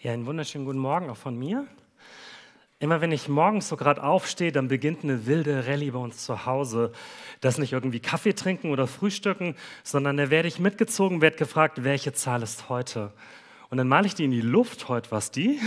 Ja, 0.00 0.12
einen 0.12 0.26
wunderschönen 0.26 0.64
guten 0.64 0.78
Morgen 0.78 1.10
auch 1.10 1.16
von 1.16 1.36
mir. 1.36 1.66
Immer 2.78 3.00
wenn 3.00 3.10
ich 3.10 3.28
morgens 3.28 3.68
so 3.68 3.76
gerade 3.76 4.00
aufstehe, 4.00 4.52
dann 4.52 4.68
beginnt 4.68 5.02
eine 5.02 5.26
wilde 5.26 5.66
Rallye 5.66 5.90
bei 5.90 5.98
uns 5.98 6.24
zu 6.24 6.46
Hause. 6.46 6.92
Das 7.40 7.58
nicht 7.58 7.72
irgendwie 7.72 7.98
Kaffee 7.98 8.32
trinken 8.32 8.70
oder 8.70 8.86
frühstücken, 8.86 9.56
sondern 9.82 10.16
da 10.16 10.30
werde 10.30 10.46
ich 10.46 10.60
mitgezogen, 10.60 11.20
werde 11.20 11.36
gefragt, 11.36 11.82
welche 11.82 12.12
Zahl 12.12 12.44
ist 12.44 12.68
heute? 12.68 13.12
Und 13.70 13.78
dann 13.78 13.88
male 13.88 14.06
ich 14.06 14.14
die 14.14 14.26
in 14.26 14.30
die 14.30 14.40
Luft, 14.40 14.88
heute 14.88 15.10
was 15.10 15.32
die. 15.32 15.58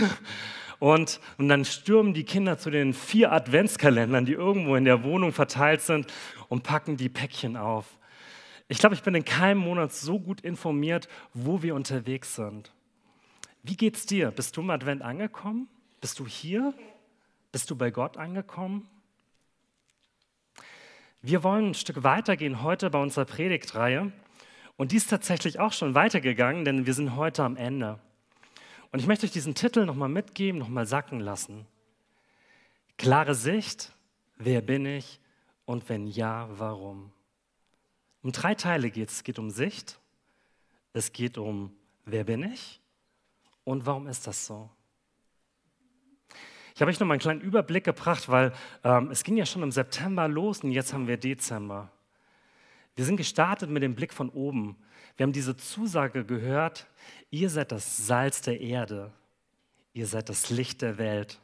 Und, 0.78 1.20
und 1.36 1.50
dann 1.50 1.66
stürmen 1.66 2.14
die 2.14 2.24
Kinder 2.24 2.56
zu 2.56 2.70
den 2.70 2.94
vier 2.94 3.32
Adventskalendern, 3.32 4.24
die 4.24 4.32
irgendwo 4.32 4.76
in 4.76 4.86
der 4.86 5.04
Wohnung 5.04 5.32
verteilt 5.32 5.82
sind 5.82 6.06
und 6.48 6.62
packen 6.62 6.96
die 6.96 7.10
Päckchen 7.10 7.58
auf. 7.58 7.84
Ich 8.66 8.78
glaube, 8.78 8.94
ich 8.94 9.02
bin 9.02 9.14
in 9.14 9.26
keinem 9.26 9.58
Monat 9.58 9.92
so 9.92 10.18
gut 10.18 10.40
informiert, 10.40 11.06
wo 11.34 11.62
wir 11.62 11.74
unterwegs 11.74 12.34
sind. 12.34 12.72
Wie 13.62 13.76
geht's 13.76 14.06
dir? 14.06 14.32
Bist 14.32 14.56
du 14.56 14.60
im 14.60 14.70
Advent 14.70 15.02
angekommen? 15.02 15.68
Bist 16.00 16.18
du 16.18 16.26
hier? 16.26 16.74
Bist 17.52 17.70
du 17.70 17.76
bei 17.76 17.92
Gott 17.92 18.16
angekommen? 18.16 18.88
Wir 21.20 21.44
wollen 21.44 21.68
ein 21.68 21.74
Stück 21.74 22.02
weitergehen 22.02 22.62
heute 22.62 22.90
bei 22.90 23.00
unserer 23.00 23.24
Predigtreihe. 23.24 24.10
Und 24.76 24.90
die 24.90 24.96
ist 24.96 25.10
tatsächlich 25.10 25.60
auch 25.60 25.72
schon 25.72 25.94
weitergegangen, 25.94 26.64
denn 26.64 26.86
wir 26.86 26.94
sind 26.94 27.14
heute 27.14 27.44
am 27.44 27.56
Ende. 27.56 28.00
Und 28.90 28.98
ich 28.98 29.06
möchte 29.06 29.26
euch 29.26 29.32
diesen 29.32 29.54
Titel 29.54 29.86
nochmal 29.86 30.08
mitgeben, 30.08 30.58
nochmal 30.58 30.86
sacken 30.86 31.20
lassen. 31.20 31.64
Klare 32.98 33.36
Sicht, 33.36 33.92
wer 34.38 34.60
bin 34.60 34.86
ich 34.86 35.20
und 35.66 35.88
wenn 35.88 36.08
ja, 36.08 36.48
warum? 36.50 37.12
Um 38.22 38.32
drei 38.32 38.56
Teile 38.56 38.90
geht 38.90 39.08
es. 39.08 39.16
Es 39.16 39.24
geht 39.24 39.38
um 39.38 39.50
Sicht, 39.50 40.00
es 40.94 41.12
geht 41.12 41.38
um 41.38 41.72
wer 42.04 42.24
bin 42.24 42.42
ich 42.42 42.81
und 43.64 43.86
warum 43.86 44.06
ist 44.06 44.26
das 44.26 44.46
so? 44.46 44.70
Ich 46.74 46.80
habe 46.80 46.90
euch 46.90 46.98
noch 46.98 47.06
mal 47.06 47.14
einen 47.14 47.20
kleinen 47.20 47.40
Überblick 47.40 47.84
gebracht, 47.84 48.28
weil 48.28 48.52
ähm, 48.82 49.10
es 49.10 49.24
ging 49.24 49.36
ja 49.36 49.44
schon 49.44 49.62
im 49.62 49.72
September 49.72 50.26
los 50.26 50.64
und 50.64 50.72
jetzt 50.72 50.92
haben 50.92 51.06
wir 51.06 51.16
Dezember. 51.16 51.90
Wir 52.96 53.04
sind 53.04 53.16
gestartet 53.16 53.70
mit 53.70 53.82
dem 53.82 53.94
Blick 53.94 54.12
von 54.12 54.30
oben. 54.30 54.76
Wir 55.16 55.24
haben 55.24 55.32
diese 55.32 55.56
Zusage 55.56 56.24
gehört, 56.24 56.86
ihr 57.30 57.50
seid 57.50 57.72
das 57.72 58.06
Salz 58.06 58.40
der 58.40 58.60
Erde, 58.60 59.12
ihr 59.92 60.06
seid 60.06 60.28
das 60.28 60.50
Licht 60.50 60.80
der 60.82 60.98
Welt. 60.98 61.40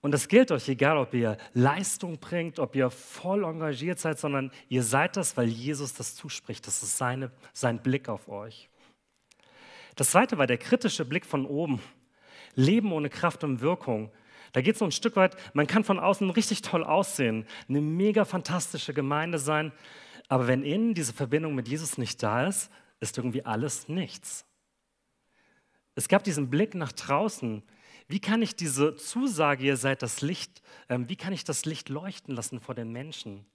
Und 0.00 0.10
das 0.10 0.26
gilt 0.26 0.50
euch, 0.50 0.68
egal 0.68 0.96
ob 0.96 1.14
ihr 1.14 1.36
Leistung 1.54 2.18
bringt, 2.18 2.58
ob 2.58 2.74
ihr 2.74 2.90
voll 2.90 3.44
engagiert 3.44 4.00
seid, 4.00 4.18
sondern 4.18 4.50
ihr 4.68 4.82
seid 4.82 5.16
das, 5.16 5.36
weil 5.36 5.46
Jesus 5.46 5.94
das 5.94 6.16
zuspricht. 6.16 6.66
Das 6.66 6.82
ist 6.82 6.98
seine, 6.98 7.30
sein 7.52 7.80
Blick 7.80 8.08
auf 8.08 8.28
euch. 8.28 8.68
Das 9.96 10.10
zweite 10.10 10.38
war 10.38 10.46
der 10.46 10.58
kritische 10.58 11.04
Blick 11.04 11.26
von 11.26 11.46
oben. 11.46 11.80
Leben 12.54 12.92
ohne 12.92 13.10
Kraft 13.10 13.44
und 13.44 13.60
Wirkung. 13.60 14.10
Da 14.52 14.60
geht 14.60 14.74
es 14.74 14.80
so 14.80 14.84
ein 14.84 14.92
Stück 14.92 15.16
weit, 15.16 15.36
man 15.54 15.66
kann 15.66 15.82
von 15.82 15.98
außen 15.98 16.28
richtig 16.30 16.60
toll 16.60 16.84
aussehen, 16.84 17.46
eine 17.68 17.80
mega 17.80 18.26
fantastische 18.26 18.92
Gemeinde 18.92 19.38
sein, 19.38 19.72
aber 20.28 20.46
wenn 20.46 20.62
innen 20.62 20.94
diese 20.94 21.14
Verbindung 21.14 21.54
mit 21.54 21.68
Jesus 21.68 21.96
nicht 21.96 22.22
da 22.22 22.46
ist, 22.46 22.70
ist 23.00 23.16
irgendwie 23.16 23.44
alles 23.44 23.88
nichts. 23.88 24.44
Es 25.94 26.08
gab 26.08 26.24
diesen 26.24 26.48
Blick 26.50 26.74
nach 26.74 26.92
draußen. 26.92 27.62
Wie 28.08 28.20
kann 28.20 28.42
ich 28.42 28.56
diese 28.56 28.94
Zusage, 28.96 29.64
ihr 29.64 29.76
seid 29.76 30.02
das 30.02 30.20
Licht, 30.20 30.62
äh, 30.88 30.98
wie 31.06 31.16
kann 31.16 31.32
ich 31.32 31.44
das 31.44 31.64
Licht 31.64 31.88
leuchten 31.88 32.34
lassen 32.34 32.60
vor 32.60 32.74
den 32.74 32.92
Menschen? 32.92 33.46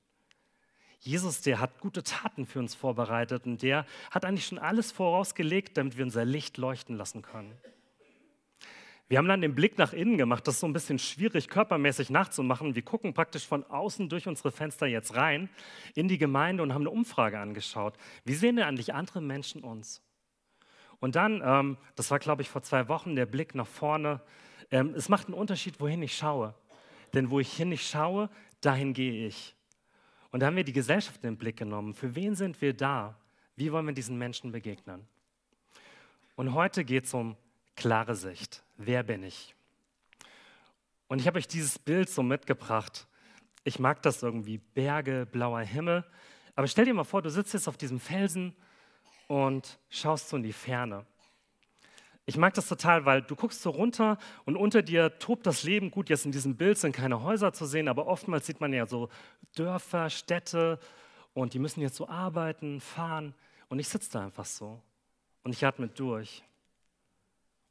Jesus, 0.99 1.41
der 1.41 1.59
hat 1.59 1.79
gute 1.79 2.03
Taten 2.03 2.45
für 2.45 2.59
uns 2.59 2.75
vorbereitet 2.75 3.45
und 3.45 3.61
der 3.61 3.85
hat 4.11 4.25
eigentlich 4.25 4.47
schon 4.47 4.59
alles 4.59 4.91
vorausgelegt, 4.91 5.77
damit 5.77 5.97
wir 5.97 6.03
unser 6.03 6.25
Licht 6.25 6.57
leuchten 6.57 6.95
lassen 6.97 7.21
können. 7.21 7.53
Wir 9.09 9.19
haben 9.19 9.27
dann 9.27 9.39
den 9.39 9.55
Blick 9.55 9.77
nach 9.77 9.93
innen 9.93 10.17
gemacht. 10.17 10.45
Das 10.47 10.55
ist 10.55 10.59
so 10.59 10.67
ein 10.67 10.73
bisschen 10.73 10.99
schwierig, 10.99 11.47
körpermäßig 11.47 12.09
nachzumachen. 12.09 12.75
Wir 12.75 12.81
gucken 12.81 13.13
praktisch 13.13 13.47
von 13.47 13.63
außen 13.63 14.09
durch 14.09 14.27
unsere 14.27 14.51
Fenster 14.51 14.85
jetzt 14.85 15.15
rein 15.15 15.49
in 15.95 16.09
die 16.09 16.17
Gemeinde 16.17 16.61
und 16.61 16.73
haben 16.73 16.81
eine 16.81 16.89
Umfrage 16.89 17.39
angeschaut. 17.39 17.95
Wie 18.25 18.33
sehen 18.33 18.57
denn 18.57 18.65
eigentlich 18.65 18.93
andere 18.93 19.21
Menschen 19.21 19.63
uns? 19.63 20.03
Und 20.99 21.15
dann, 21.15 21.41
ähm, 21.45 21.77
das 21.95 22.11
war 22.11 22.19
glaube 22.19 22.41
ich 22.41 22.49
vor 22.49 22.63
zwei 22.63 22.89
Wochen, 22.89 23.15
der 23.15 23.27
Blick 23.27 23.55
nach 23.55 23.67
vorne. 23.67 24.19
Ähm, 24.71 24.93
es 24.93 25.07
macht 25.07 25.27
einen 25.27 25.35
Unterschied, 25.35 25.79
wohin 25.79 26.01
ich 26.01 26.17
schaue. 26.17 26.53
Denn 27.13 27.29
wo 27.29 27.39
ich 27.39 27.53
hin 27.53 27.69
nicht 27.69 27.87
schaue, 27.89 28.29
dahin 28.59 28.93
gehe 28.93 29.27
ich. 29.27 29.56
Und 30.37 30.41
da 30.41 30.45
haben 30.45 30.55
wir 30.55 30.63
die 30.63 30.71
Gesellschaft 30.71 31.23
in 31.23 31.31
den 31.31 31.37
Blick 31.39 31.57
genommen. 31.57 31.95
Für 31.95 32.13
wen 32.13 32.35
sind 32.35 32.61
wir 32.61 32.71
da? 32.71 33.17
Wie 33.55 33.71
wollen 33.71 33.87
wir 33.87 33.93
diesen 33.95 34.19
Menschen 34.19 34.51
begegnen? 34.51 35.07
Und 36.35 36.53
heute 36.53 36.85
geht 36.85 37.05
es 37.05 37.13
um 37.15 37.35
klare 37.75 38.13
Sicht. 38.13 38.61
Wer 38.77 39.01
bin 39.01 39.23
ich? 39.23 39.55
Und 41.07 41.19
ich 41.19 41.25
habe 41.25 41.39
euch 41.39 41.47
dieses 41.47 41.79
Bild 41.79 42.07
so 42.07 42.21
mitgebracht. 42.21 43.07
Ich 43.63 43.79
mag 43.79 44.03
das 44.03 44.21
irgendwie, 44.21 44.59
Berge, 44.59 45.25
blauer 45.25 45.61
Himmel. 45.61 46.05
Aber 46.53 46.67
stell 46.67 46.85
dir 46.85 46.93
mal 46.93 47.03
vor, 47.03 47.23
du 47.23 47.31
sitzt 47.31 47.55
jetzt 47.55 47.67
auf 47.67 47.77
diesem 47.77 47.99
Felsen 47.99 48.55
und 49.25 49.79
schaust 49.89 50.29
so 50.29 50.37
in 50.37 50.43
die 50.43 50.53
Ferne. 50.53 51.03
Ich 52.29 52.35
mag 52.35 52.53
das 52.53 52.67
total, 52.67 53.05
weil 53.05 53.21
du 53.21 53.37
guckst 53.37 53.61
so 53.61 53.69
runter 53.69 54.17
und 54.43 54.57
unter 54.57 54.81
dir 54.81 55.17
tobt 55.17 55.45
das 55.45 55.63
Leben. 55.63 55.91
Gut, 55.91 56.09
jetzt 56.09 56.25
in 56.25 56.33
diesem 56.33 56.57
Bild 56.57 56.77
sind 56.77 56.91
keine 56.91 57.23
Häuser 57.23 57.53
zu 57.53 57.65
sehen, 57.65 57.87
aber 57.87 58.05
oftmals 58.05 58.45
sieht 58.45 58.59
man 58.59 58.73
ja 58.73 58.85
so 58.85 59.07
Dörfer, 59.55 60.09
Städte 60.09 60.77
und 61.33 61.53
die 61.53 61.59
müssen 61.59 61.79
jetzt 61.79 61.95
so 61.95 62.09
arbeiten, 62.09 62.81
fahren. 62.81 63.33
Und 63.69 63.79
ich 63.79 63.87
sitze 63.87 64.11
da 64.11 64.25
einfach 64.25 64.43
so 64.43 64.81
und 65.43 65.53
ich 65.53 65.65
atme 65.65 65.87
durch. 65.87 66.43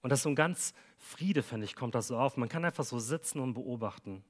Und 0.00 0.08
das 0.08 0.20
ist 0.20 0.24
so 0.24 0.30
ein 0.30 0.36
ganz 0.36 0.72
Friede, 0.96 1.42
finde 1.42 1.66
ich, 1.66 1.76
kommt 1.76 1.94
das 1.94 2.06
so 2.06 2.16
auf. 2.16 2.38
Man 2.38 2.48
kann 2.48 2.64
einfach 2.64 2.84
so 2.84 2.98
sitzen 2.98 3.40
und 3.40 3.52
beobachten. 3.52 4.24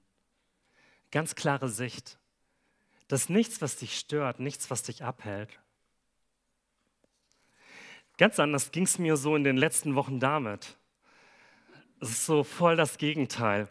Ganz 1.13 1.37
klare 1.37 1.69
Sicht. 1.69 2.19
Das 3.07 3.23
ist 3.23 3.31
nichts, 3.31 3.63
was 3.63 3.77
dich 3.77 3.97
stört, 3.97 4.41
nichts, 4.41 4.73
was 4.73 4.83
dich 4.83 5.05
abhält. 5.05 5.61
Ganz 8.19 8.39
anders 8.41 8.71
ging 8.71 8.85
es 8.85 8.99
mir 8.99 9.17
so 9.17 9.37
in 9.37 9.45
den 9.45 9.57
letzten 9.57 9.95
Wochen 9.95 10.21
damit. 10.21 10.77
Es 12.01 12.11
ist 12.11 12.27
so 12.27 12.45
voll 12.45 12.77
das 12.77 12.99
Gegenteil. 12.99 13.69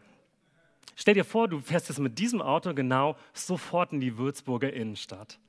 Stell 0.96 1.14
dir 1.14 1.26
vor, 1.26 1.48
du 1.48 1.60
fährst 1.60 1.90
jetzt 1.90 2.00
mit 2.00 2.18
diesem 2.20 2.42
Auto 2.42 2.74
genau 2.74 3.18
sofort 3.34 3.92
in 3.92 4.00
die 4.00 4.18
Würzburger 4.18 4.72
Innenstadt. 4.72 5.40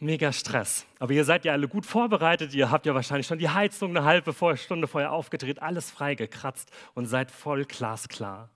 Mega 0.00 0.32
Stress. 0.32 0.86
Aber 0.98 1.12
ihr 1.12 1.24
seid 1.24 1.44
ja 1.44 1.52
alle 1.52 1.68
gut 1.68 1.86
vorbereitet. 1.86 2.52
Ihr 2.52 2.70
habt 2.70 2.84
ja 2.84 2.94
wahrscheinlich 2.94 3.26
schon 3.26 3.38
die 3.38 3.48
Heizung 3.48 3.96
eine 3.96 4.04
halbe 4.04 4.34
Stunde 4.56 4.88
vorher 4.88 5.12
aufgedreht, 5.12 5.62
alles 5.62 5.90
freigekratzt 5.90 6.70
und 6.94 7.06
seid 7.06 7.30
voll 7.30 7.64
glasklar. 7.64 8.50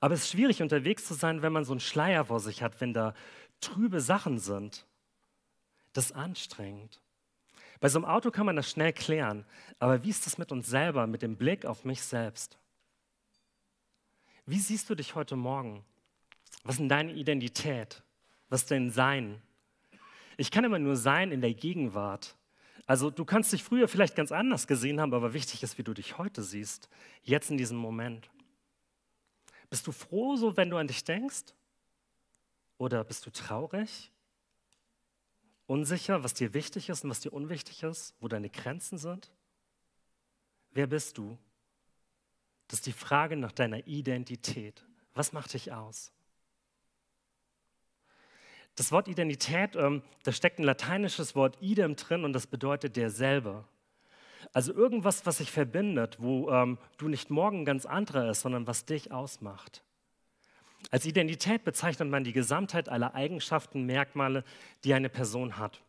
Aber 0.00 0.14
es 0.14 0.24
ist 0.24 0.30
schwierig 0.30 0.62
unterwegs 0.62 1.04
zu 1.06 1.14
sein, 1.14 1.42
wenn 1.42 1.52
man 1.52 1.64
so 1.64 1.72
einen 1.72 1.80
Schleier 1.80 2.26
vor 2.26 2.38
sich 2.38 2.62
hat, 2.62 2.80
wenn 2.80 2.92
da 2.92 3.14
trübe 3.60 4.00
Sachen 4.00 4.38
sind. 4.38 4.86
Das 5.92 6.06
ist 6.06 6.12
anstrengend. 6.12 7.00
Bei 7.80 7.88
so 7.88 7.98
einem 7.98 8.06
Auto 8.06 8.30
kann 8.30 8.46
man 8.46 8.56
das 8.56 8.70
schnell 8.70 8.92
klären, 8.92 9.44
aber 9.78 10.02
wie 10.02 10.10
ist 10.10 10.26
das 10.26 10.38
mit 10.38 10.50
uns 10.50 10.66
selber, 10.66 11.06
mit 11.06 11.22
dem 11.22 11.36
Blick 11.36 11.64
auf 11.64 11.84
mich 11.84 12.02
selbst? 12.02 12.58
Wie 14.46 14.58
siehst 14.58 14.88
du 14.90 14.94
dich 14.94 15.14
heute 15.14 15.36
Morgen? 15.36 15.84
Was 16.64 16.80
ist 16.80 16.90
deine 16.90 17.12
Identität? 17.12 18.02
Was 18.48 18.62
ist 18.62 18.70
dein 18.70 18.90
Sein? 18.90 19.42
Ich 20.36 20.50
kann 20.50 20.64
immer 20.64 20.78
nur 20.78 20.96
sein 20.96 21.32
in 21.32 21.40
der 21.40 21.52
Gegenwart. 21.52 22.36
Also 22.86 23.10
du 23.10 23.24
kannst 23.24 23.52
dich 23.52 23.62
früher 23.62 23.88
vielleicht 23.88 24.16
ganz 24.16 24.32
anders 24.32 24.66
gesehen 24.66 25.00
haben, 25.00 25.12
aber 25.12 25.34
wichtig 25.34 25.62
ist, 25.62 25.76
wie 25.76 25.82
du 25.82 25.92
dich 25.92 26.16
heute 26.16 26.42
siehst, 26.42 26.88
jetzt 27.22 27.50
in 27.50 27.58
diesem 27.58 27.76
Moment. 27.76 28.30
Bist 29.68 29.86
du 29.86 29.92
froh, 29.92 30.36
so 30.36 30.56
wenn 30.56 30.70
du 30.70 30.78
an 30.78 30.86
dich 30.86 31.04
denkst? 31.04 31.54
Oder 32.78 33.04
bist 33.04 33.26
du 33.26 33.30
traurig? 33.30 34.10
Unsicher, 35.68 36.24
was 36.24 36.32
dir 36.32 36.54
wichtig 36.54 36.88
ist 36.88 37.04
und 37.04 37.10
was 37.10 37.20
dir 37.20 37.30
unwichtig 37.30 37.82
ist, 37.82 38.14
wo 38.20 38.28
deine 38.28 38.48
Grenzen 38.48 38.96
sind? 38.96 39.30
Wer 40.70 40.86
bist 40.86 41.18
du? 41.18 41.36
Das 42.68 42.78
ist 42.78 42.86
die 42.86 42.92
Frage 42.92 43.36
nach 43.36 43.52
deiner 43.52 43.86
Identität. 43.86 44.82
Was 45.12 45.34
macht 45.34 45.52
dich 45.52 45.70
aus? 45.70 46.10
Das 48.76 48.92
Wort 48.92 49.08
Identität, 49.08 49.76
ähm, 49.76 50.02
da 50.22 50.32
steckt 50.32 50.58
ein 50.58 50.64
lateinisches 50.64 51.36
Wort 51.36 51.58
idem 51.60 51.96
drin 51.96 52.24
und 52.24 52.32
das 52.32 52.46
bedeutet 52.46 52.96
derselbe. 52.96 53.64
Also 54.54 54.72
irgendwas, 54.72 55.26
was 55.26 55.36
sich 55.36 55.50
verbindet, 55.50 56.16
wo 56.18 56.50
ähm, 56.50 56.78
du 56.96 57.08
nicht 57.08 57.28
morgen 57.28 57.66
ganz 57.66 57.84
anderer 57.84 58.30
ist, 58.30 58.40
sondern 58.40 58.66
was 58.66 58.86
dich 58.86 59.12
ausmacht. 59.12 59.82
Als 60.90 61.06
Identität 61.06 61.64
bezeichnet 61.64 62.08
man 62.08 62.24
die 62.24 62.32
Gesamtheit 62.32 62.88
aller 62.88 63.14
Eigenschaften, 63.14 63.84
Merkmale, 63.84 64.44
die 64.84 64.94
eine 64.94 65.08
Person 65.08 65.58
hat. 65.58 65.80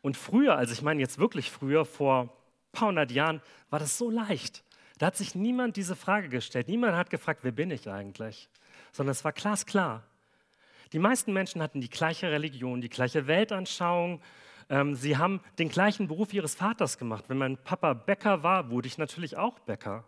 Und 0.00 0.16
früher, 0.16 0.56
also 0.56 0.72
ich 0.72 0.82
meine 0.82 1.00
jetzt 1.00 1.18
wirklich 1.18 1.50
früher, 1.50 1.84
vor 1.84 2.22
ein 2.22 2.30
paar 2.72 2.88
hundert 2.88 3.10
Jahren, 3.10 3.42
war 3.70 3.78
das 3.78 3.98
so 3.98 4.10
leicht. 4.10 4.64
Da 4.98 5.06
hat 5.06 5.16
sich 5.16 5.34
niemand 5.34 5.76
diese 5.76 5.96
Frage 5.96 6.28
gestellt. 6.28 6.68
Niemand 6.68 6.96
hat 6.96 7.10
gefragt, 7.10 7.40
wer 7.42 7.52
bin 7.52 7.70
ich 7.70 7.88
eigentlich? 7.88 8.48
Sondern 8.92 9.12
es 9.12 9.24
war 9.24 9.32
glasklar. 9.32 10.02
Die 10.92 10.98
meisten 10.98 11.32
Menschen 11.32 11.62
hatten 11.62 11.80
die 11.80 11.90
gleiche 11.90 12.30
Religion, 12.30 12.80
die 12.80 12.88
gleiche 12.88 13.26
Weltanschauung, 13.26 14.20
Ähm, 14.70 14.94
sie 14.94 15.16
haben 15.16 15.40
den 15.58 15.68
gleichen 15.68 16.06
Beruf 16.06 16.32
ihres 16.32 16.54
Vaters 16.54 16.96
gemacht. 16.96 17.24
Wenn 17.28 17.36
mein 17.36 17.58
Papa 17.58 17.92
Bäcker 17.92 18.42
war, 18.42 18.70
wurde 18.70 18.86
ich 18.86 18.96
natürlich 18.96 19.36
auch 19.36 19.58
Bäcker. 19.58 20.04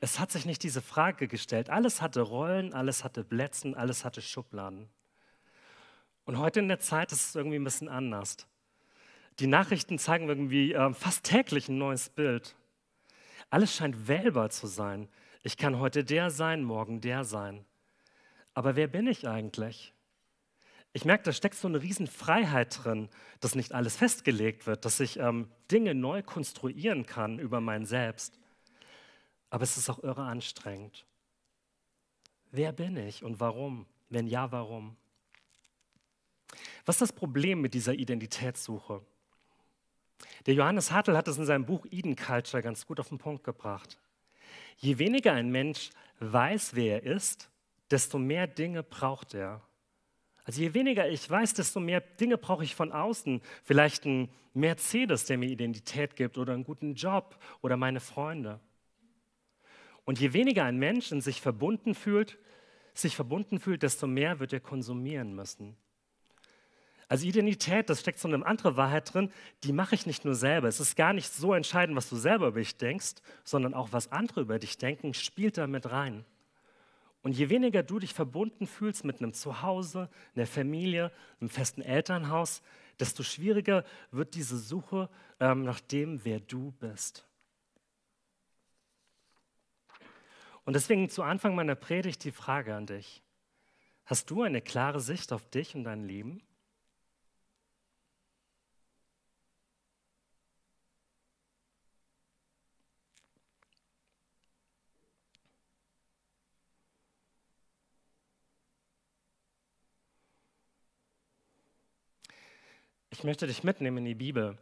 Es 0.00 0.18
hat 0.18 0.30
sich 0.30 0.46
nicht 0.46 0.62
diese 0.62 0.80
Frage 0.80 1.28
gestellt. 1.28 1.68
Alles 1.68 2.00
hatte 2.00 2.22
Rollen, 2.22 2.72
alles 2.72 3.04
hatte 3.04 3.22
Plätzen, 3.22 3.74
alles 3.74 4.04
hatte 4.04 4.22
Schubladen. 4.22 4.88
Und 6.24 6.38
heute 6.38 6.60
in 6.60 6.68
der 6.68 6.80
Zeit 6.80 7.12
ist 7.12 7.28
es 7.28 7.34
irgendwie 7.34 7.58
ein 7.58 7.64
bisschen 7.64 7.88
anders. 7.88 8.36
Die 9.38 9.46
Nachrichten 9.46 9.98
zeigen 9.98 10.28
irgendwie 10.28 10.72
äh, 10.72 10.94
fast 10.94 11.24
täglich 11.24 11.68
ein 11.68 11.78
neues 11.78 12.08
Bild. 12.08 12.56
Alles 13.50 13.74
scheint 13.74 14.08
wählbar 14.08 14.50
zu 14.50 14.66
sein. 14.66 15.08
Ich 15.42 15.56
kann 15.56 15.78
heute 15.78 16.02
der 16.02 16.30
sein, 16.30 16.62
morgen 16.62 17.00
der 17.00 17.24
sein. 17.24 17.64
Aber 18.54 18.76
wer 18.76 18.86
bin 18.86 19.06
ich 19.06 19.28
eigentlich? 19.28 19.94
Ich 20.92 21.04
merke, 21.04 21.24
da 21.24 21.32
steckt 21.32 21.54
so 21.54 21.68
eine 21.68 21.82
Riesenfreiheit 21.82 22.84
drin, 22.84 23.10
dass 23.40 23.54
nicht 23.54 23.72
alles 23.72 23.96
festgelegt 23.96 24.66
wird, 24.66 24.84
dass 24.84 24.98
ich 24.98 25.18
ähm, 25.18 25.50
Dinge 25.70 25.94
neu 25.94 26.22
konstruieren 26.22 27.06
kann 27.06 27.38
über 27.38 27.60
mein 27.60 27.84
Selbst. 27.84 28.39
Aber 29.50 29.64
es 29.64 29.76
ist 29.76 29.90
auch 29.90 30.02
irre 30.02 30.22
anstrengend. 30.22 31.04
Wer 32.52 32.72
bin 32.72 32.96
ich 32.96 33.22
und 33.22 33.40
warum? 33.40 33.86
Wenn 34.08 34.26
ja, 34.26 34.50
warum? 34.50 34.96
Was 36.84 36.96
ist 36.96 37.02
das 37.02 37.12
Problem 37.12 37.60
mit 37.60 37.74
dieser 37.74 37.94
Identitätssuche? 37.94 39.02
Der 40.46 40.54
Johannes 40.54 40.90
Hartl 40.90 41.16
hat 41.16 41.28
es 41.28 41.38
in 41.38 41.44
seinem 41.44 41.66
Buch 41.66 41.86
Eden 41.90 42.16
Culture 42.16 42.62
ganz 42.62 42.86
gut 42.86 42.98
auf 42.98 43.08
den 43.08 43.18
Punkt 43.18 43.44
gebracht. 43.44 43.98
Je 44.78 44.98
weniger 44.98 45.32
ein 45.32 45.50
Mensch 45.50 45.90
weiß, 46.20 46.74
wer 46.74 47.02
er 47.04 47.14
ist, 47.14 47.50
desto 47.90 48.18
mehr 48.18 48.46
Dinge 48.46 48.82
braucht 48.82 49.34
er. 49.34 49.60
Also 50.44 50.62
je 50.62 50.74
weniger 50.74 51.08
ich 51.08 51.28
weiß, 51.28 51.54
desto 51.54 51.80
mehr 51.80 52.00
Dinge 52.00 52.38
brauche 52.38 52.64
ich 52.64 52.74
von 52.74 52.92
außen. 52.92 53.42
Vielleicht 53.62 54.04
ein 54.06 54.30
Mercedes, 54.54 55.26
der 55.26 55.38
mir 55.38 55.48
Identität 55.48 56.16
gibt 56.16 56.38
oder 56.38 56.54
einen 56.54 56.64
guten 56.64 56.94
Job 56.94 57.38
oder 57.60 57.76
meine 57.76 58.00
Freunde. 58.00 58.58
Und 60.10 60.18
je 60.18 60.32
weniger 60.32 60.64
ein 60.64 60.76
Mensch 60.76 61.12
in 61.12 61.20
sich 61.20 61.40
verbunden 61.40 61.94
fühlt, 61.94 62.36
sich 62.94 63.14
verbunden 63.14 63.60
fühlt, 63.60 63.84
desto 63.84 64.08
mehr 64.08 64.40
wird 64.40 64.52
er 64.52 64.58
konsumieren 64.58 65.36
müssen. 65.36 65.76
Also 67.06 67.28
Identität, 67.28 67.88
das 67.88 68.00
steckt 68.00 68.18
so 68.18 68.26
eine 68.26 68.44
andere 68.44 68.76
Wahrheit 68.76 69.14
drin, 69.14 69.30
die 69.62 69.72
mache 69.72 69.94
ich 69.94 70.06
nicht 70.06 70.24
nur 70.24 70.34
selber. 70.34 70.66
Es 70.66 70.80
ist 70.80 70.96
gar 70.96 71.12
nicht 71.12 71.32
so 71.32 71.54
entscheidend, 71.54 71.96
was 71.96 72.08
du 72.08 72.16
selber 72.16 72.48
über 72.48 72.58
dich 72.58 72.76
denkst, 72.76 73.22
sondern 73.44 73.72
auch 73.72 73.92
was 73.92 74.10
andere 74.10 74.40
über 74.40 74.58
dich 74.58 74.78
denken, 74.78 75.14
spielt 75.14 75.58
da 75.58 75.68
mit 75.68 75.88
rein. 75.92 76.24
Und 77.22 77.38
je 77.38 77.48
weniger 77.48 77.84
du 77.84 78.00
dich 78.00 78.12
verbunden 78.12 78.66
fühlst 78.66 79.04
mit 79.04 79.22
einem 79.22 79.32
Zuhause, 79.32 80.10
einer 80.34 80.48
Familie, 80.48 81.12
einem 81.40 81.50
festen 81.50 81.82
Elternhaus, 81.82 82.62
desto 82.98 83.22
schwieriger 83.22 83.84
wird 84.10 84.34
diese 84.34 84.58
Suche 84.58 85.08
ähm, 85.38 85.62
nach 85.62 85.78
dem, 85.78 86.24
wer 86.24 86.40
du 86.40 86.72
bist. 86.80 87.29
Und 90.70 90.74
deswegen 90.74 91.08
zu 91.10 91.24
Anfang 91.24 91.56
meiner 91.56 91.74
Predigt 91.74 92.22
die 92.22 92.30
Frage 92.30 92.76
an 92.76 92.86
dich. 92.86 93.24
Hast 94.06 94.30
du 94.30 94.44
eine 94.44 94.62
klare 94.62 95.00
Sicht 95.00 95.32
auf 95.32 95.50
dich 95.50 95.74
und 95.74 95.82
dein 95.82 96.04
Leben? 96.04 96.40
Ich 113.08 113.24
möchte 113.24 113.48
dich 113.48 113.64
mitnehmen 113.64 113.98
in 113.98 114.04
die 114.04 114.14
Bibel, 114.14 114.56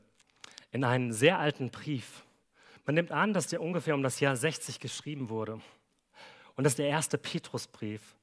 in 0.73 0.85
einen 0.85 1.13
sehr 1.13 1.39
alten 1.39 1.71
Brief. 1.71 2.25
Man 2.87 2.95
nimmt 2.95 3.13
an, 3.13 3.35
dass 3.35 3.49
der 3.49 3.61
ungefähr 3.61 3.95
um 3.95 4.03
das 4.03 4.21
Jahr 4.21 4.37
60 4.37 4.81
geschrieben 4.81 5.29
wurde. 5.29 5.61
Und 6.59 6.65
das 6.65 6.73
ist 6.73 6.81
der 6.81 6.89
erste 6.89 7.19
Petrusbrief. 7.19 8.17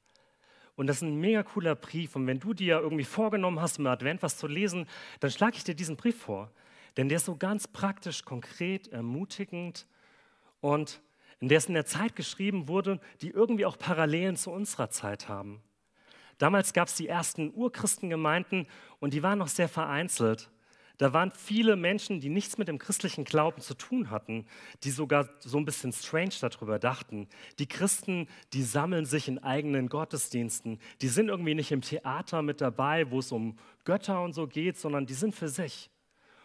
Und 0.75 0.87
das 0.87 0.97
ist 0.97 1.03
ein 1.03 1.15
mega 1.15 1.41
cooler 1.41 1.73
Brief. 1.73 2.17
Und 2.17 2.27
wenn 2.27 2.41
du 2.41 2.53
dir 2.53 2.81
irgendwie 2.81 3.05
vorgenommen 3.05 3.61
hast, 3.61 3.79
im 3.79 3.87
Advent 3.87 4.21
was 4.23 4.37
zu 4.37 4.45
lesen, 4.45 4.87
dann 5.21 5.31
schlage 5.31 5.55
ich 5.55 5.63
dir 5.63 5.73
diesen 5.73 5.95
Brief 5.95 6.19
vor. 6.19 6.51
Denn 6.97 7.07
der 7.07 7.15
ist 7.15 7.27
so 7.27 7.37
ganz 7.37 7.65
praktisch, 7.65 8.25
konkret, 8.25 8.89
ermutigend 8.89 9.87
und 10.59 11.01
in 11.39 11.47
der 11.47 11.59
es 11.59 11.67
in 11.67 11.75
der 11.75 11.85
Zeit 11.85 12.17
geschrieben 12.17 12.67
wurde, 12.67 12.99
die 13.21 13.29
irgendwie 13.29 13.65
auch 13.65 13.77
Parallelen 13.77 14.35
zu 14.35 14.51
unserer 14.51 14.89
Zeit 14.89 15.29
haben. 15.29 15.63
Damals 16.37 16.73
gab 16.73 16.89
es 16.89 16.95
die 16.95 17.07
ersten 17.07 17.53
Urchristengemeinden 17.53 18.67
und 18.99 19.13
die 19.13 19.23
waren 19.23 19.39
noch 19.39 19.47
sehr 19.47 19.69
vereinzelt. 19.69 20.49
Da 20.97 21.13
waren 21.13 21.31
viele 21.31 21.75
Menschen, 21.75 22.19
die 22.21 22.29
nichts 22.29 22.57
mit 22.57 22.67
dem 22.67 22.79
christlichen 22.79 23.25
Glauben 23.25 23.61
zu 23.61 23.73
tun 23.73 24.09
hatten, 24.09 24.45
die 24.83 24.91
sogar 24.91 25.29
so 25.39 25.57
ein 25.57 25.65
bisschen 25.65 25.91
strange 25.91 26.35
darüber 26.39 26.79
dachten. 26.79 27.27
Die 27.59 27.67
Christen, 27.67 28.27
die 28.53 28.63
sammeln 28.63 29.05
sich 29.05 29.27
in 29.27 29.39
eigenen 29.39 29.89
Gottesdiensten. 29.89 30.79
Die 31.01 31.07
sind 31.07 31.29
irgendwie 31.29 31.55
nicht 31.55 31.71
im 31.71 31.81
Theater 31.81 32.41
mit 32.41 32.61
dabei, 32.61 33.11
wo 33.11 33.19
es 33.19 33.31
um 33.31 33.57
Götter 33.83 34.23
und 34.23 34.33
so 34.33 34.47
geht, 34.47 34.77
sondern 34.77 35.05
die 35.05 35.13
sind 35.13 35.35
für 35.35 35.49
sich. 35.49 35.89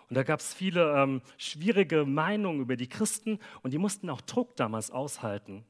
Und 0.09 0.17
da 0.17 0.25
gab 0.25 0.41
es 0.41 0.53
viele 0.53 0.93
ähm, 0.97 1.23
schwierige 1.39 2.05
Meinungen 2.05 2.61
über 2.61 2.77
die 2.77 2.89
Christen 2.89 3.39
und 3.63 3.73
die 3.73 3.79
mussten 3.79 4.11
auch 4.11 4.21
Druck 4.21 4.57
damals 4.57 4.91
aushalten. 4.91 5.65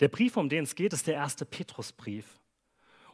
Der 0.00 0.08
Brief, 0.08 0.36
um 0.36 0.48
den 0.48 0.64
es 0.64 0.74
geht, 0.74 0.92
ist 0.92 1.06
der 1.06 1.14
erste 1.14 1.44
Petrusbrief. 1.44 2.41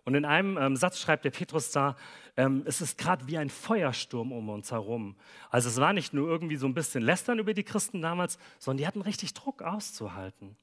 Und 0.08 0.14
in 0.14 0.25
einem 0.25 0.56
ähm, 0.56 0.75
Satz 0.75 0.99
schreibt 0.99 1.26
der 1.26 1.31
Petrus 1.31 1.70
da, 1.70 1.94
ähm, 2.38 2.62
es 2.64 2.81
ist 2.81 2.96
gerade 2.96 3.26
wie 3.26 3.37
ein 3.37 3.50
Feuersturm 3.50 4.32
um 4.32 4.49
uns 4.49 4.72
herum. 4.72 5.16
Also 5.50 5.69
es 5.69 5.76
war 5.76 5.93
nicht 5.93 6.14
nur 6.14 6.26
irgendwie 6.26 6.56
so 6.56 6.66
ein 6.66 6.72
bisschen 6.72 7.02
Lästern 7.02 7.38
über 7.38 7.52
die 7.52 7.62
Christen 7.62 8.00
damals, 8.00 8.38
sondern 8.58 8.78
die 8.78 8.87
hatten 8.87 9.02
richtig 9.02 9.34
Druck 9.34 9.60
auszuhalten. 9.60 10.56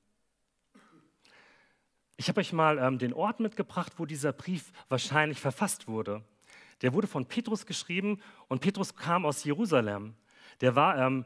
Ich 2.18 2.28
habe 2.28 2.42
euch 2.42 2.54
mal 2.54 2.80
ähm, 2.80 2.98
den 2.98 3.14
Ort 3.14 3.40
mitgebracht, 3.40 3.94
wo 3.98 4.08
dieser 4.08 4.34
Brief 4.34 4.72
wahrscheinlich 4.90 5.40
verfasst 5.40 5.88
wurde. 5.88 6.24
Der 6.82 6.94
wurde 6.94 7.06
von 7.06 7.28
Petrus 7.28 7.68
geschrieben 7.68 8.20
und 8.48 8.62
Petrus 8.62 8.96
kam 8.96 9.28
aus 9.28 9.44
Jerusalem. 9.44 10.16
Der 10.62 10.76
war 10.76 10.98
ähm, 10.98 11.24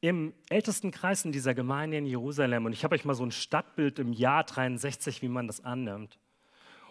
im 0.00 0.34
ältesten 0.50 0.92
Kreis 0.92 1.24
in 1.24 1.32
dieser 1.32 1.52
Gemeinde 1.52 1.96
in 1.96 2.06
Jerusalem. 2.06 2.64
Und 2.64 2.74
ich 2.74 2.84
habe 2.84 2.94
euch 2.94 3.04
mal 3.04 3.14
so 3.14 3.24
ein 3.24 3.32
Stadtbild 3.32 3.98
im 3.98 4.12
Jahr 4.12 4.44
63, 4.44 5.20
wie 5.20 5.28
man 5.28 5.48
das 5.48 5.64
annimmt. 5.64 6.16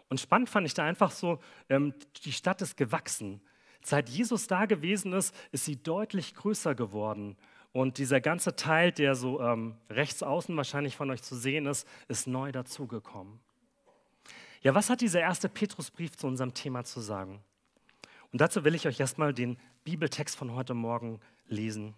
Und 0.09 0.19
spannend 0.19 0.49
fand 0.49 0.67
ich 0.67 0.73
da 0.73 0.85
einfach 0.85 1.11
so, 1.11 1.39
ähm, 1.69 1.93
die 2.23 2.31
Stadt 2.31 2.61
ist 2.61 2.77
gewachsen. 2.77 3.41
Seit 3.81 4.09
Jesus 4.09 4.47
da 4.47 4.65
gewesen 4.65 5.13
ist, 5.13 5.35
ist 5.51 5.65
sie 5.65 5.81
deutlich 5.81 6.35
größer 6.35 6.75
geworden. 6.75 7.37
Und 7.71 7.97
dieser 7.97 8.21
ganze 8.21 8.55
Teil, 8.55 8.91
der 8.91 9.15
so 9.15 9.41
ähm, 9.41 9.75
rechts 9.89 10.23
außen 10.23 10.55
wahrscheinlich 10.55 10.95
von 10.95 11.11
euch 11.11 11.21
zu 11.21 11.35
sehen 11.35 11.65
ist, 11.65 11.87
ist 12.07 12.25
neu 12.25 12.51
dazugekommen. 12.51 13.39
Ja, 14.61 14.73
was 14.73 14.89
hat 14.89 15.01
dieser 15.01 15.19
erste 15.19 15.49
Petrusbrief 15.49 16.17
zu 16.17 16.25
unserem 16.25 16.53
Thema 16.53 16.83
zu 16.83 16.99
sagen? 17.01 17.43
Und 18.31 18.41
dazu 18.41 18.63
will 18.63 18.75
ich 18.75 18.87
euch 18.87 18.99
erstmal 18.99 19.33
den 19.33 19.57
Bibeltext 19.83 20.35
von 20.35 20.55
heute 20.55 20.73
Morgen 20.73 21.19
lesen. 21.47 21.93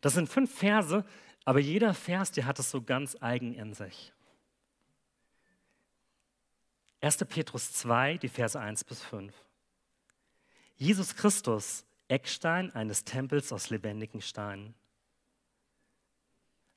Das 0.00 0.14
sind 0.14 0.28
fünf 0.28 0.52
Verse, 0.52 1.04
aber 1.44 1.60
jeder 1.60 1.94
Vers, 1.94 2.32
der 2.32 2.46
hat 2.46 2.58
es 2.58 2.70
so 2.70 2.82
ganz 2.82 3.16
eigen 3.20 3.54
in 3.54 3.74
sich. 3.74 4.12
1. 7.02 7.16
Petrus 7.28 7.72
2, 7.72 8.18
die 8.18 8.28
Verse 8.28 8.58
1 8.58 8.84
bis 8.84 9.02
5. 9.02 9.32
Jesus 10.76 11.16
Christus, 11.16 11.84
Eckstein 12.08 12.74
eines 12.74 13.04
Tempels 13.04 13.52
aus 13.52 13.70
lebendigen 13.70 14.20
Steinen. 14.20 14.74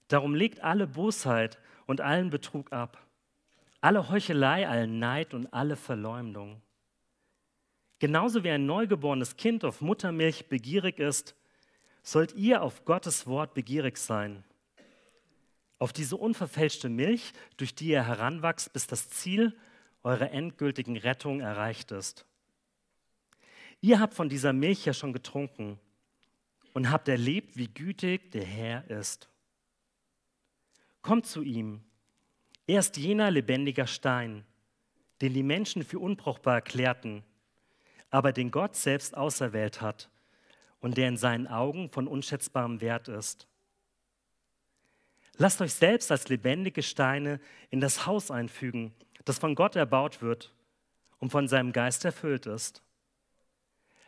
Darum 0.07 0.35
legt 0.35 0.61
alle 0.61 0.87
Bosheit 0.87 1.57
und 1.87 1.99
allen 1.99 2.29
Betrug 2.29 2.71
ab, 2.71 3.05
alle 3.81 4.09
Heuchelei, 4.09 4.67
allen 4.67 4.99
Neid 4.99 5.33
und 5.33 5.53
alle 5.53 5.75
Verleumdung. 5.75 6.61
Genauso 7.99 8.43
wie 8.43 8.51
ein 8.51 8.65
neugeborenes 8.65 9.35
Kind 9.35 9.65
auf 9.65 9.81
Muttermilch 9.81 10.47
begierig 10.47 10.99
ist, 10.99 11.35
sollt 12.01 12.33
ihr 12.35 12.61
auf 12.61 12.85
Gottes 12.85 13.27
Wort 13.27 13.53
begierig 13.53 13.97
sein. 13.97 14.43
Auf 15.79 15.91
diese 15.91 16.15
unverfälschte 16.15 16.89
Milch, 16.89 17.33
durch 17.57 17.75
die 17.75 17.87
ihr 17.87 18.05
heranwachst, 18.05 18.71
bis 18.71 18.87
das 18.87 19.09
Ziel 19.09 19.57
eure 20.03 20.29
endgültigen 20.29 20.97
Rettung 20.97 21.39
erreicht 21.39 21.91
ist. 21.91 22.25
Ihr 23.81 23.99
habt 23.99 24.13
von 24.13 24.29
dieser 24.29 24.53
Milch 24.53 24.85
ja 24.85 24.93
schon 24.93 25.13
getrunken 25.13 25.79
und 26.73 26.91
habt 26.91 27.07
erlebt, 27.07 27.57
wie 27.57 27.67
gütig 27.67 28.31
der 28.31 28.45
Herr 28.45 28.89
ist. 28.89 29.29
Kommt 31.01 31.25
zu 31.25 31.41
ihm. 31.41 31.83
Er 32.65 32.79
ist 32.79 32.95
jener 32.97 33.29
lebendiger 33.29 33.87
Stein, 33.87 34.45
den 35.21 35.33
die 35.33 35.43
Menschen 35.43 35.83
für 35.83 35.99
unbrauchbar 35.99 36.55
erklärten, 36.55 37.23
aber 38.09 38.31
den 38.31 38.51
Gott 38.51 38.75
selbst 38.75 39.17
auserwählt 39.17 39.81
hat 39.81 40.09
und 40.79 40.97
der 40.97 41.09
in 41.09 41.17
seinen 41.17 41.47
Augen 41.47 41.89
von 41.89 42.07
unschätzbarem 42.07 42.79
Wert 42.79 43.07
ist. 43.07 43.47
Lasst 45.37 45.61
euch 45.61 45.73
selbst 45.73 46.11
als 46.11 46.29
lebendige 46.29 46.83
Steine 46.83 47.39
in 47.69 47.81
das 47.81 48.05
Haus 48.05 48.29
einfügen, 48.29 48.93
das 49.25 49.39
von 49.39 49.55
Gott 49.55 49.75
erbaut 49.75 50.21
wird 50.21 50.53
und 51.19 51.31
von 51.31 51.47
seinem 51.47 51.71
Geist 51.71 52.05
erfüllt 52.05 52.45
ist. 52.45 52.83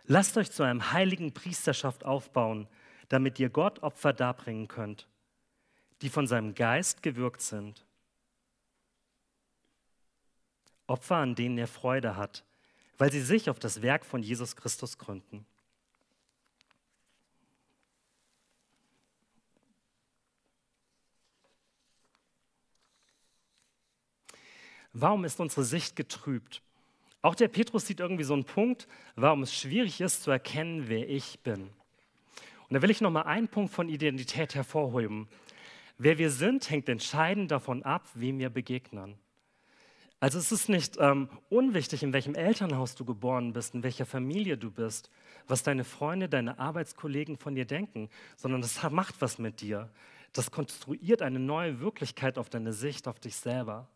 Lasst 0.06 0.38
euch 0.38 0.52
zu 0.52 0.64
einem 0.64 0.92
heiligen 0.92 1.34
Priesterschaft 1.34 2.06
aufbauen, 2.06 2.68
damit 3.10 3.40
ihr 3.40 3.50
Gott 3.50 3.82
Opfer 3.82 4.14
darbringen 4.14 4.68
könnt, 4.68 5.08
die 6.02 6.10
von 6.10 6.28
seinem 6.28 6.54
Geist 6.54 7.02
gewirkt 7.02 7.42
sind. 7.42 7.86
Opfer, 10.88 11.16
an 11.16 11.34
denen 11.34 11.58
er 11.58 11.68
Freude 11.68 12.16
hat, 12.16 12.44
weil 13.00 13.12
sie 13.12 13.22
sich 13.22 13.50
auf 13.50 13.58
das 13.58 13.82
Werk 13.82 14.06
von 14.06 14.22
Jesus 14.22 14.56
Christus 14.56 15.00
gründen. 15.00 15.46
Warum 24.98 25.26
ist 25.26 25.42
unsere 25.42 25.66
Sicht 25.66 25.98
getrübt? 25.98 26.62
Auch 27.22 27.36
der 27.36 27.50
Petrus 27.50 27.86
sieht 27.86 28.00
irgendwie 28.00 28.24
so 28.24 28.34
einen 28.34 28.46
Punkt, 28.46 28.88
warum 29.18 29.44
es 29.44 29.54
schwierig 29.54 30.00
ist 30.00 30.24
zu 30.24 30.32
erkennen, 30.32 30.86
wer 30.88 31.10
ich 31.10 31.42
bin. 31.42 31.64
Und 32.70 32.74
da 32.74 32.82
will 32.82 32.90
ich 32.90 33.02
nochmal 33.02 33.24
einen 33.24 33.50
Punkt 33.50 33.74
von 33.74 33.90
Identität 33.90 34.56
hervorheben. 34.56 35.28
Wer 35.98 36.18
wir 36.18 36.32
sind, 36.32 36.70
hängt 36.70 36.88
entscheidend 36.88 37.52
davon 37.52 37.84
ab, 37.84 38.08
wem 38.14 38.40
wir 38.40 38.50
begegnen. 38.50 39.16
Also 40.22 40.40
es 40.40 40.54
ist 40.54 40.70
nicht 40.70 40.96
ähm, 40.98 41.28
unwichtig, 41.50 42.02
in 42.02 42.14
welchem 42.14 42.34
Elternhaus 42.34 42.96
du 42.96 43.04
geboren 43.04 43.52
bist, 43.52 43.76
in 43.76 43.84
welcher 43.84 44.06
Familie 44.06 44.58
du 44.58 44.72
bist, 44.72 45.12
was 45.46 45.62
deine 45.62 45.84
Freunde, 45.84 46.30
deine 46.30 46.58
Arbeitskollegen 46.58 47.36
von 47.36 47.54
dir 47.54 47.66
denken, 47.66 48.08
sondern 48.38 48.62
das 48.62 48.82
macht 48.90 49.16
was 49.20 49.40
mit 49.40 49.60
dir. 49.60 49.90
Das 50.32 50.52
konstruiert 50.52 51.22
eine 51.22 51.40
neue 51.40 51.82
Wirklichkeit 51.82 52.38
auf 52.38 52.50
deine 52.50 52.72
Sicht, 52.72 53.10
auf 53.10 53.20
dich 53.20 53.36
selber. 53.36 53.90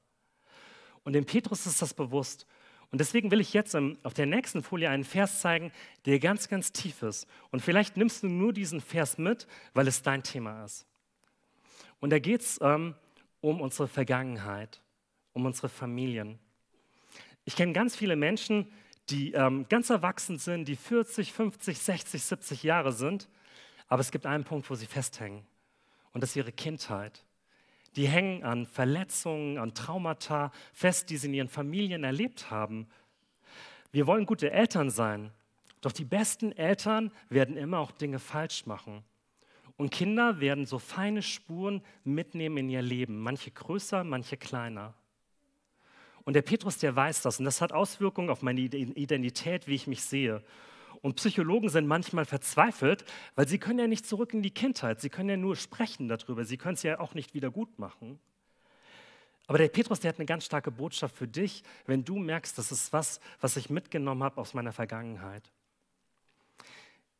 Und 1.03 1.13
dem 1.13 1.25
Petrus 1.25 1.65
ist 1.65 1.81
das 1.81 1.93
bewusst. 1.93 2.45
Und 2.91 2.99
deswegen 2.99 3.29
will 3.29 3.39
ich 3.39 3.53
jetzt 3.53 3.75
auf 3.75 4.13
der 4.13 4.25
nächsten 4.25 4.63
Folie 4.63 4.89
einen 4.89 5.03
Vers 5.03 5.41
zeigen, 5.41 5.71
der 6.05 6.19
ganz, 6.19 6.47
ganz 6.47 6.71
tief 6.71 7.03
ist. 7.03 7.27
Und 7.51 7.61
vielleicht 7.61 7.97
nimmst 7.97 8.23
du 8.23 8.27
nur 8.27 8.51
diesen 8.51 8.81
Vers 8.81 9.17
mit, 9.17 9.47
weil 9.73 9.87
es 9.87 10.01
dein 10.01 10.23
Thema 10.23 10.63
ist. 10.65 10.87
Und 11.99 12.09
da 12.09 12.19
geht 12.19 12.41
es 12.41 12.59
ähm, 12.61 12.95
um 13.41 13.61
unsere 13.61 13.87
Vergangenheit, 13.87 14.81
um 15.33 15.45
unsere 15.45 15.69
Familien. 15.69 16.39
Ich 17.45 17.55
kenne 17.55 17.73
ganz 17.73 17.95
viele 17.95 18.15
Menschen, 18.15 18.71
die 19.09 19.33
ähm, 19.33 19.67
ganz 19.69 19.89
erwachsen 19.89 20.37
sind, 20.37 20.67
die 20.67 20.75
40, 20.75 21.33
50, 21.33 21.77
60, 21.77 22.23
70 22.23 22.63
Jahre 22.63 22.91
sind. 22.91 23.27
Aber 23.87 24.01
es 24.01 24.11
gibt 24.11 24.25
einen 24.25 24.43
Punkt, 24.43 24.69
wo 24.69 24.75
sie 24.75 24.85
festhängen. 24.85 25.45
Und 26.11 26.21
das 26.21 26.31
ist 26.31 26.35
ihre 26.37 26.51
Kindheit. 26.51 27.23
Die 27.95 28.07
hängen 28.07 28.43
an 28.43 28.65
Verletzungen, 28.65 29.57
an 29.57 29.73
Traumata 29.73 30.51
fest, 30.73 31.09
die 31.09 31.17
sie 31.17 31.27
in 31.27 31.33
ihren 31.33 31.47
Familien 31.49 32.03
erlebt 32.03 32.51
haben. 32.51 32.87
Wir 33.91 34.07
wollen 34.07 34.25
gute 34.25 34.51
Eltern 34.51 34.89
sein, 34.89 35.31
doch 35.81 35.91
die 35.91 36.05
besten 36.05 36.51
Eltern 36.51 37.11
werden 37.29 37.57
immer 37.57 37.79
auch 37.79 37.91
Dinge 37.91 38.19
falsch 38.19 38.65
machen. 38.65 39.03
Und 39.77 39.91
Kinder 39.91 40.41
werden 40.41 40.65
so 40.65 40.77
feine 40.77 41.21
Spuren 41.21 41.81
mitnehmen 42.03 42.57
in 42.57 42.69
ihr 42.69 42.81
Leben, 42.81 43.21
manche 43.21 43.49
größer, 43.49 44.03
manche 44.03 44.35
kleiner. 44.35 44.93
Und 46.25 46.33
der 46.33 46.41
Petrus, 46.41 46.77
der 46.77 46.95
weiß 46.95 47.21
das 47.21 47.39
und 47.39 47.45
das 47.45 47.61
hat 47.61 47.71
Auswirkungen 47.71 48.29
auf 48.29 48.41
meine 48.41 48.59
Identität, 48.59 49.67
wie 49.67 49.75
ich 49.75 49.87
mich 49.87 50.03
sehe. 50.03 50.43
Und 51.01 51.15
Psychologen 51.15 51.69
sind 51.69 51.87
manchmal 51.87 52.25
verzweifelt, 52.25 53.05
weil 53.35 53.47
sie 53.47 53.57
können 53.57 53.79
ja 53.79 53.87
nicht 53.87 54.05
zurück 54.05 54.33
in 54.33 54.41
die 54.41 54.51
Kindheit. 54.51 54.99
Sie 54.99 55.09
können 55.09 55.29
ja 55.29 55.37
nur 55.37 55.55
sprechen 55.55 56.07
darüber. 56.07 56.43
Sie 56.43 56.57
können 56.57 56.73
es 56.73 56.83
ja 56.83 56.99
auch 56.99 57.13
nicht 57.13 57.33
wieder 57.33 57.51
gut 57.51 57.79
machen. 57.79 58.19
Aber 59.47 59.57
der 59.57 59.69
Petrus, 59.69 59.99
der 59.99 60.09
hat 60.09 60.19
eine 60.19 60.25
ganz 60.25 60.45
starke 60.45 60.69
Botschaft 60.69 61.15
für 61.15 61.27
dich, 61.27 61.63
wenn 61.87 62.05
du 62.05 62.19
merkst, 62.19 62.57
das 62.57 62.71
ist 62.71 62.93
was, 62.93 63.19
was 63.39 63.57
ich 63.57 63.69
mitgenommen 63.69 64.23
habe 64.23 64.39
aus 64.39 64.53
meiner 64.53 64.73
Vergangenheit. 64.73 65.51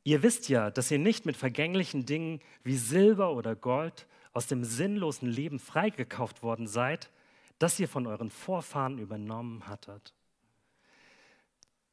Ihr 0.04 0.22
wisst 0.24 0.48
ja, 0.50 0.70
dass 0.70 0.92
ihr 0.92 1.00
nicht 1.00 1.26
mit 1.26 1.38
vergänglichen 1.38 2.06
Dingen 2.06 2.40
wie 2.64 2.78
Silber 2.78 3.34
oder 3.34 3.56
Gold 3.56 4.08
aus 4.34 4.48
dem 4.48 4.64
sinnlosen 4.64 5.28
Leben 5.30 5.60
freigekauft 5.60 6.44
worden 6.44 6.68
seid, 6.68 7.10
das 7.58 7.80
ihr 7.80 7.88
von 7.88 8.08
euren 8.08 8.30
Vorfahren 8.30 9.00
übernommen 9.00 9.68
hattet. 9.68 10.14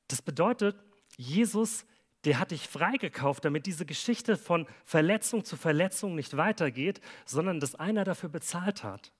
Das 0.09 0.23
bedeutet, 0.23 0.77
Jesus, 1.17 1.87
der 2.25 2.39
hat 2.39 2.51
dich 2.51 2.69
freigekauft, 2.69 3.45
damit 3.45 3.67
diese 3.67 3.87
Geschichte 3.87 4.37
von 4.37 4.67
Verletzung 4.85 5.45
zu 5.45 5.57
Verletzung 5.57 6.15
nicht 6.15 6.37
weitergeht, 6.37 7.01
sondern 7.25 7.61
dass 7.61 7.75
einer 7.75 8.05
dafür 8.05 8.29
bezahlt 8.29 8.83
hat. 8.83 9.13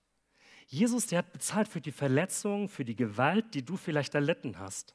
Jesus, 0.67 1.07
der 1.07 1.19
hat 1.19 1.31
bezahlt 1.31 1.69
für 1.69 1.79
die 1.79 1.93
Verletzung, 1.93 2.67
für 2.67 2.83
die 2.83 2.95
Gewalt, 2.95 3.53
die 3.53 3.63
du 3.63 3.77
vielleicht 3.77 4.15
erlitten 4.15 4.59
hast. 4.59 4.93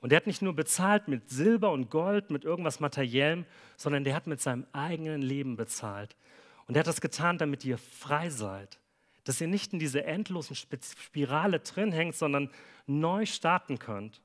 Und 0.00 0.10
der 0.10 0.18
hat 0.18 0.26
nicht 0.26 0.42
nur 0.42 0.54
bezahlt 0.54 1.08
mit 1.08 1.30
Silber 1.30 1.70
und 1.70 1.90
Gold, 1.90 2.30
mit 2.30 2.44
irgendwas 2.44 2.80
Materiellem, 2.80 3.46
sondern 3.76 4.04
der 4.04 4.14
hat 4.14 4.26
mit 4.26 4.40
seinem 4.40 4.66
eigenen 4.72 5.22
Leben 5.22 5.56
bezahlt. 5.56 6.16
Und 6.66 6.76
er 6.76 6.80
hat 6.80 6.86
das 6.86 7.00
getan, 7.00 7.38
damit 7.38 7.64
ihr 7.64 7.78
frei 7.78 8.28
seid. 8.28 8.80
Dass 9.24 9.40
ihr 9.40 9.46
nicht 9.46 9.72
in 9.72 9.78
diese 9.78 10.04
endlosen 10.04 10.56
Spirale 10.56 11.60
drin 11.60 11.92
hängt, 11.92 12.16
sondern 12.16 12.50
neu 12.86 13.26
starten 13.26 13.78
könnt. 13.78 14.20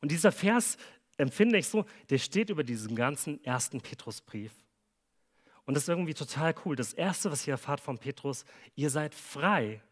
Und 0.00 0.10
dieser 0.10 0.32
Vers, 0.32 0.78
empfinde 1.20 1.58
ich 1.58 1.68
so, 1.68 1.84
der 2.08 2.18
steht 2.18 2.50
über 2.50 2.64
diesem 2.64 2.94
ganzen 2.94 3.42
ersten 3.44 3.80
Petrusbrief. 3.80 4.52
Und 5.64 5.74
das 5.74 5.84
ist 5.84 5.88
irgendwie 5.88 6.14
total 6.14 6.54
cool. 6.64 6.74
Das 6.74 6.92
Erste, 6.92 7.30
was 7.30 7.46
ihr 7.46 7.52
erfahrt 7.52 7.80
von 7.80 7.98
Petrus, 7.98 8.44
ihr 8.74 8.90
seid 8.90 9.14
frei. 9.14 9.82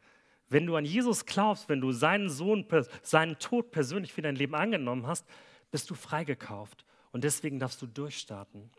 Wenn 0.48 0.66
du 0.66 0.76
an 0.76 0.84
Jesus 0.84 1.26
glaubst, 1.26 1.68
wenn 1.68 1.80
du 1.80 1.92
seinen 1.92 2.30
Sohn, 2.30 2.66
seinen 3.02 3.38
Tod 3.38 3.70
persönlich 3.70 4.12
für 4.12 4.22
dein 4.22 4.34
Leben 4.34 4.54
angenommen 4.54 5.06
hast, 5.06 5.26
bist 5.70 5.90
du 5.90 5.94
freigekauft. 5.94 6.84
Und 7.12 7.24
deswegen 7.24 7.58
darfst 7.58 7.80
du 7.82 7.86
durchstarten. 7.86 8.70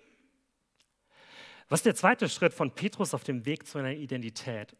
Was 1.69 1.79
ist 1.79 1.85
der 1.85 1.95
zweite 1.95 2.27
Schritt 2.27 2.53
von 2.53 2.71
Petrus 2.71 3.13
auf 3.13 3.23
dem 3.23 3.45
Weg 3.45 3.67
zu 3.67 3.77
einer 3.77 3.93
Identität? 3.93 4.75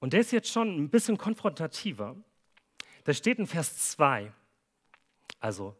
Und 0.00 0.14
der 0.14 0.20
ist 0.20 0.32
jetzt 0.32 0.50
schon 0.50 0.76
ein 0.76 0.88
bisschen 0.88 1.18
konfrontativer. 1.18 2.16
Da 3.04 3.12
steht 3.12 3.38
in 3.38 3.46
Vers 3.46 3.90
2, 3.90 4.32
also 5.38 5.76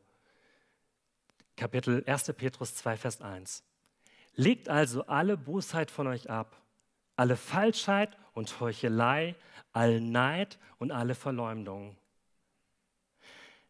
Kapitel 1.63 2.03
1. 2.09 2.33
Petrus 2.33 2.75
2, 2.75 2.97
Vers 2.97 3.21
1. 3.21 3.63
Legt 4.35 4.69
also 4.69 5.07
alle 5.07 5.37
Bosheit 5.37 5.93
von 5.93 6.09
euch 6.09 6.29
ab, 6.29 6.61
alle 7.15 7.37
Falschheit 7.37 8.19
und 8.33 8.59
Heuchelei, 8.59 9.37
allen 9.73 10.11
Neid 10.11 10.59
und 10.81 10.91
alle 10.91 11.15
Verleumdung. 11.15 11.97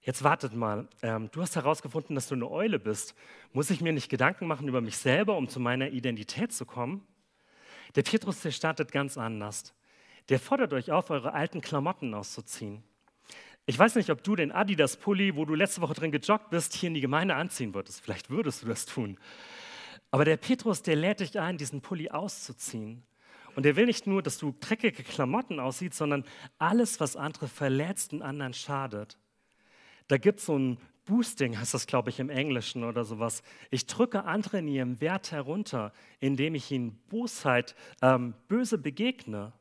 Jetzt 0.00 0.24
wartet 0.24 0.54
mal, 0.54 0.88
ähm, 1.02 1.28
du 1.32 1.42
hast 1.42 1.54
herausgefunden, 1.54 2.14
dass 2.14 2.28
du 2.28 2.34
eine 2.34 2.50
Eule 2.50 2.78
bist. 2.78 3.14
Muss 3.52 3.68
ich 3.68 3.82
mir 3.82 3.92
nicht 3.92 4.08
Gedanken 4.08 4.46
machen 4.46 4.68
über 4.68 4.80
mich 4.80 4.96
selber, 4.96 5.36
um 5.36 5.50
zu 5.50 5.60
meiner 5.60 5.90
Identität 5.90 6.50
zu 6.50 6.64
kommen? 6.64 7.06
Der 7.94 8.04
Petrus, 8.04 8.40
der 8.40 8.52
startet 8.52 8.90
ganz 8.90 9.18
anders. 9.18 9.74
Der 10.30 10.40
fordert 10.40 10.72
euch 10.72 10.92
auf, 10.92 11.10
eure 11.10 11.34
alten 11.34 11.60
Klamotten 11.60 12.14
auszuziehen. 12.14 12.82
Ich 13.64 13.78
weiß 13.78 13.94
nicht, 13.94 14.10
ob 14.10 14.24
du 14.24 14.34
den 14.34 14.50
Adidas-Pulli, 14.50 15.36
wo 15.36 15.44
du 15.44 15.54
letzte 15.54 15.80
Woche 15.82 15.94
drin 15.94 16.10
gejoggt 16.10 16.50
bist, 16.50 16.74
hier 16.74 16.88
in 16.88 16.94
die 16.94 17.00
Gemeinde 17.00 17.36
anziehen 17.36 17.74
würdest. 17.74 18.00
Vielleicht 18.00 18.28
würdest 18.28 18.62
du 18.62 18.66
das 18.66 18.86
tun. 18.86 19.18
Aber 20.10 20.24
der 20.24 20.36
Petrus, 20.36 20.82
der 20.82 20.96
lädt 20.96 21.20
dich 21.20 21.38
ein, 21.38 21.58
diesen 21.58 21.80
Pulli 21.80 22.10
auszuziehen. 22.10 23.04
Und 23.54 23.64
er 23.64 23.76
will 23.76 23.86
nicht 23.86 24.06
nur, 24.06 24.22
dass 24.22 24.38
du 24.38 24.54
dreckige 24.58 25.04
Klamotten 25.04 25.60
aussiehst, 25.60 25.96
sondern 25.96 26.24
alles, 26.58 26.98
was 26.98 27.16
andere 27.16 27.46
verletzt 27.46 28.12
und 28.12 28.22
anderen 28.22 28.54
schadet. 28.54 29.16
Da 30.08 30.18
gibt 30.18 30.40
es 30.40 30.46
so 30.46 30.58
ein 30.58 30.78
Boosting, 31.04 31.58
heißt 31.58 31.74
das, 31.74 31.86
glaube 31.86 32.10
ich, 32.10 32.18
im 32.18 32.30
Englischen 32.30 32.82
oder 32.82 33.04
sowas. 33.04 33.42
Ich 33.70 33.86
drücke 33.86 34.24
andere 34.24 34.58
in 34.58 34.68
ihrem 34.68 35.00
Wert 35.00 35.30
herunter, 35.30 35.92
indem 36.18 36.54
ich 36.54 36.70
ihnen 36.70 37.00
Bosheit, 37.08 37.76
ähm, 38.02 38.34
böse 38.48 38.78
begegne 38.78 39.52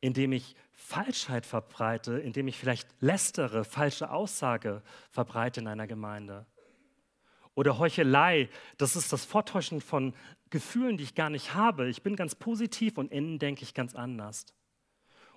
indem 0.00 0.32
ich 0.32 0.56
Falschheit 0.72 1.46
verbreite, 1.46 2.18
indem 2.18 2.48
ich 2.48 2.56
vielleicht 2.56 2.88
lästere, 3.00 3.64
falsche 3.64 4.10
Aussage 4.10 4.82
verbreite 5.10 5.60
in 5.60 5.66
einer 5.66 5.86
Gemeinde. 5.86 6.46
Oder 7.54 7.78
Heuchelei, 7.78 8.48
das 8.78 8.96
ist 8.96 9.12
das 9.12 9.24
Vortäuschen 9.24 9.80
von 9.80 10.14
Gefühlen, 10.48 10.96
die 10.96 11.04
ich 11.04 11.14
gar 11.14 11.30
nicht 11.30 11.54
habe. 11.54 11.88
Ich 11.88 12.02
bin 12.02 12.16
ganz 12.16 12.34
positiv 12.34 12.98
und 12.98 13.12
innen 13.12 13.38
denke 13.38 13.62
ich 13.62 13.74
ganz 13.74 13.94
anders. 13.94 14.46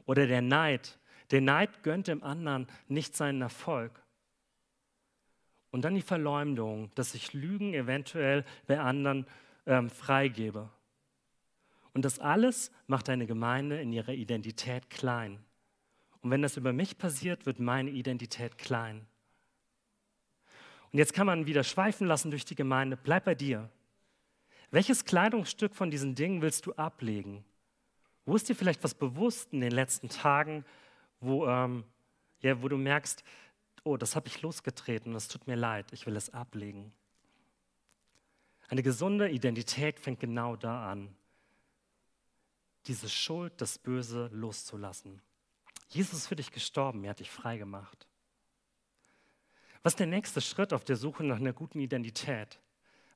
Oder 0.05 0.27
der 0.27 0.41
Neid. 0.41 0.99
Der 1.31 1.41
Neid 1.41 1.83
gönnt 1.83 2.07
dem 2.07 2.23
anderen 2.23 2.67
nicht 2.87 3.15
seinen 3.15 3.41
Erfolg. 3.41 4.01
Und 5.71 5.83
dann 5.83 5.95
die 5.95 6.01
Verleumdung, 6.01 6.91
dass 6.95 7.15
ich 7.15 7.33
Lügen 7.33 7.73
eventuell 7.73 8.45
bei 8.67 8.79
anderen 8.79 9.25
ähm, 9.65 9.89
freigebe. 9.89 10.69
Und 11.93 12.03
das 12.05 12.19
alles 12.19 12.71
macht 12.87 13.09
eine 13.09 13.27
Gemeinde 13.27 13.79
in 13.79 13.93
ihrer 13.93 14.13
Identität 14.13 14.89
klein. 14.89 15.43
Und 16.21 16.31
wenn 16.31 16.41
das 16.41 16.57
über 16.57 16.73
mich 16.73 16.97
passiert, 16.97 17.45
wird 17.45 17.59
meine 17.59 17.91
Identität 17.91 18.57
klein. 18.57 19.05
Und 20.91 20.99
jetzt 20.99 21.13
kann 21.13 21.27
man 21.27 21.45
wieder 21.45 21.63
schweifen 21.63 22.07
lassen 22.07 22.31
durch 22.31 22.45
die 22.45 22.55
Gemeinde. 22.55 22.97
Bleib 22.97 23.25
bei 23.25 23.35
dir. 23.35 23.69
Welches 24.71 25.05
Kleidungsstück 25.05 25.75
von 25.75 25.91
diesen 25.91 26.15
Dingen 26.15 26.41
willst 26.41 26.65
du 26.65 26.73
ablegen? 26.73 27.43
Wo 28.25 28.35
ist 28.35 28.47
dir 28.47 28.55
vielleicht 28.55 28.83
was 28.83 28.95
bewusst 28.95 29.53
in 29.53 29.61
den 29.61 29.71
letzten 29.71 30.09
Tagen, 30.09 30.65
wo, 31.19 31.47
ähm, 31.47 31.83
ja, 32.41 32.61
wo 32.61 32.69
du 32.69 32.77
merkst, 32.77 33.23
oh, 33.83 33.97
das 33.97 34.15
habe 34.15 34.27
ich 34.27 34.41
losgetreten, 34.41 35.13
das 35.13 35.27
tut 35.27 35.45
mir 35.47 35.55
leid, 35.55 35.91
ich 35.91 36.05
will 36.05 36.15
es 36.15 36.33
ablegen. 36.33 36.93
Eine 38.69 38.81
gesunde 38.81 39.29
Identität 39.29 39.99
fängt 39.99 40.19
genau 40.19 40.55
da 40.55 40.89
an, 40.89 41.13
diese 42.87 43.09
Schuld, 43.09 43.53
das 43.57 43.77
Böse 43.77 44.29
loszulassen. 44.31 45.21
Jesus 45.89 46.19
ist 46.19 46.27
für 46.27 46.35
dich 46.35 46.51
gestorben, 46.51 47.03
er 47.03 47.11
hat 47.11 47.19
dich 47.19 47.31
frei 47.31 47.57
gemacht. 47.57 48.07
Was 49.83 49.93
ist 49.93 49.99
der 49.99 50.07
nächste 50.07 50.41
Schritt 50.41 50.73
auf 50.73 50.83
der 50.83 50.95
Suche 50.95 51.23
nach 51.23 51.37
einer 51.37 51.53
guten 51.53 51.79
Identität? 51.79 52.59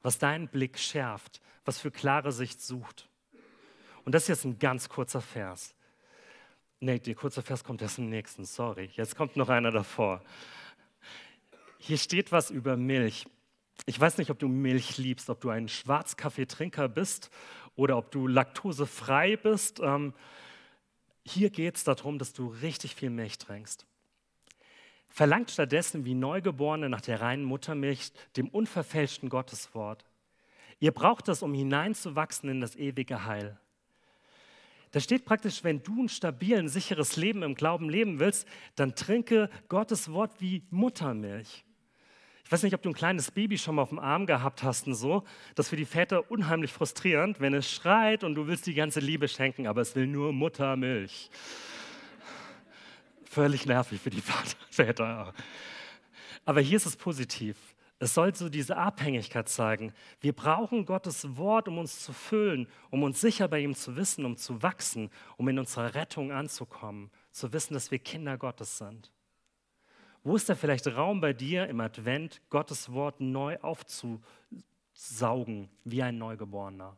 Was 0.01 0.19
deinen 0.19 0.47
Blick 0.47 0.77
schärft, 0.77 1.41
was 1.65 1.79
für 1.79 1.91
klare 1.91 2.31
Sicht 2.31 2.61
sucht? 2.61 3.09
Und 4.03 4.13
das 4.13 4.23
ist 4.23 4.29
jetzt 4.29 4.45
ein 4.45 4.59
ganz 4.59 4.89
kurzer 4.89 5.21
Vers. 5.21 5.75
Nee, 6.79 6.99
der 6.99 7.15
kurze 7.15 7.41
Vers 7.41 7.63
kommt 7.63 7.81
erst 7.81 7.97
im 7.97 8.09
nächsten, 8.09 8.45
sorry. 8.45 8.89
Jetzt 8.93 9.15
kommt 9.15 9.35
noch 9.35 9.49
einer 9.49 9.71
davor. 9.71 10.21
Hier 11.79 11.97
steht 11.97 12.31
was 12.31 12.51
über 12.51 12.77
Milch. 12.77 13.25
Ich 13.85 13.99
weiß 13.99 14.17
nicht, 14.17 14.29
ob 14.29 14.39
du 14.39 14.47
Milch 14.47 14.97
liebst, 14.97 15.29
ob 15.29 15.41
du 15.41 15.49
ein 15.49 15.67
Schwarzkaffeetrinker 15.67 16.89
bist 16.89 17.31
oder 17.77 17.97
ob 17.97 18.11
du 18.11 18.27
laktosefrei 18.27 19.37
bist. 19.37 19.79
Ähm, 19.79 20.13
hier 21.23 21.49
geht 21.49 21.77
es 21.77 21.85
darum, 21.85 22.19
dass 22.19 22.33
du 22.33 22.47
richtig 22.47 22.95
viel 22.95 23.09
Milch 23.09 23.37
trinkst. 23.37 23.85
Verlangt 25.07 25.51
stattdessen 25.51 26.03
wie 26.03 26.13
Neugeborene 26.13 26.89
nach 26.89 27.01
der 27.01 27.21
reinen 27.21 27.45
Muttermilch, 27.45 28.11
dem 28.35 28.49
unverfälschten 28.49 29.29
Gotteswort. 29.29 30.05
Ihr 30.79 30.91
braucht 30.91 31.27
das, 31.27 31.41
um 31.41 31.53
hineinzuwachsen 31.53 32.49
in 32.49 32.61
das 32.61 32.75
ewige 32.75 33.25
Heil. 33.25 33.57
Da 34.91 34.99
steht 34.99 35.25
praktisch, 35.25 35.63
wenn 35.63 35.83
du 35.83 36.03
ein 36.03 36.09
stabiles, 36.09 36.73
sicheres 36.73 37.17
Leben 37.17 37.43
im 37.43 37.55
Glauben 37.55 37.89
leben 37.89 38.19
willst, 38.19 38.47
dann 38.75 38.95
trinke 38.95 39.49
Gottes 39.69 40.11
Wort 40.11 40.39
wie 40.39 40.63
Muttermilch. 40.69 41.65
Ich 42.47 42.51
weiß 42.53 42.63
nicht, 42.63 42.73
ob 42.73 42.81
du 42.81 42.87
ein 42.87 42.93
kleines 42.93 43.29
Baby 43.29 43.57
schon 43.57 43.75
mal 43.75 43.81
auf 43.81 43.89
dem 43.89 43.99
Arm 43.99 44.25
gehabt 44.25 44.63
hast 44.63 44.87
und 44.87 44.95
so. 44.95 45.25
Das 45.55 45.65
ist 45.65 45.69
für 45.71 45.75
die 45.75 45.83
Väter 45.83 46.31
unheimlich 46.31 46.71
frustrierend, 46.71 47.41
wenn 47.41 47.53
es 47.53 47.69
schreit 47.69 48.23
und 48.23 48.35
du 48.35 48.47
willst 48.47 48.65
die 48.67 48.73
ganze 48.73 49.01
Liebe 49.01 49.27
schenken, 49.27 49.67
aber 49.67 49.81
es 49.81 49.97
will 49.97 50.07
nur 50.07 50.31
Muttermilch. 50.31 51.29
Völlig 53.25 53.65
nervig 53.65 53.99
für 53.99 54.11
die 54.11 54.23
Väter. 54.69 55.33
Aber 56.45 56.61
hier 56.61 56.77
ist 56.77 56.85
es 56.85 56.95
positiv. 56.95 57.57
Es 57.99 58.13
soll 58.13 58.33
so 58.33 58.47
diese 58.47 58.77
Abhängigkeit 58.77 59.49
zeigen. 59.49 59.91
Wir 60.21 60.31
brauchen 60.31 60.85
Gottes 60.85 61.35
Wort, 61.35 61.67
um 61.67 61.77
uns 61.77 61.99
zu 61.99 62.13
füllen, 62.13 62.69
um 62.91 63.03
uns 63.03 63.19
sicher 63.19 63.49
bei 63.49 63.59
ihm 63.59 63.75
zu 63.75 63.97
wissen, 63.97 64.23
um 64.23 64.37
zu 64.37 64.63
wachsen, 64.63 65.09
um 65.35 65.49
in 65.49 65.59
unserer 65.59 65.95
Rettung 65.95 66.31
anzukommen, 66.31 67.11
zu 67.29 67.51
wissen, 67.51 67.73
dass 67.73 67.91
wir 67.91 67.99
Kinder 67.99 68.37
Gottes 68.37 68.77
sind. 68.77 69.11
Wo 70.27 70.35
ist 70.35 70.49
da 70.49 70.55
vielleicht 70.55 70.85
Raum 70.87 71.21
bei 71.21 71.31
dir 71.31 71.69
im 71.69 71.79
Advent, 71.79 72.41
Gottes 72.49 72.91
Wort 72.91 73.21
neu 73.21 73.57
aufzusaugen, 73.61 75.69
wie 75.85 76.03
ein 76.03 76.17
Neugeborener? 76.17 76.97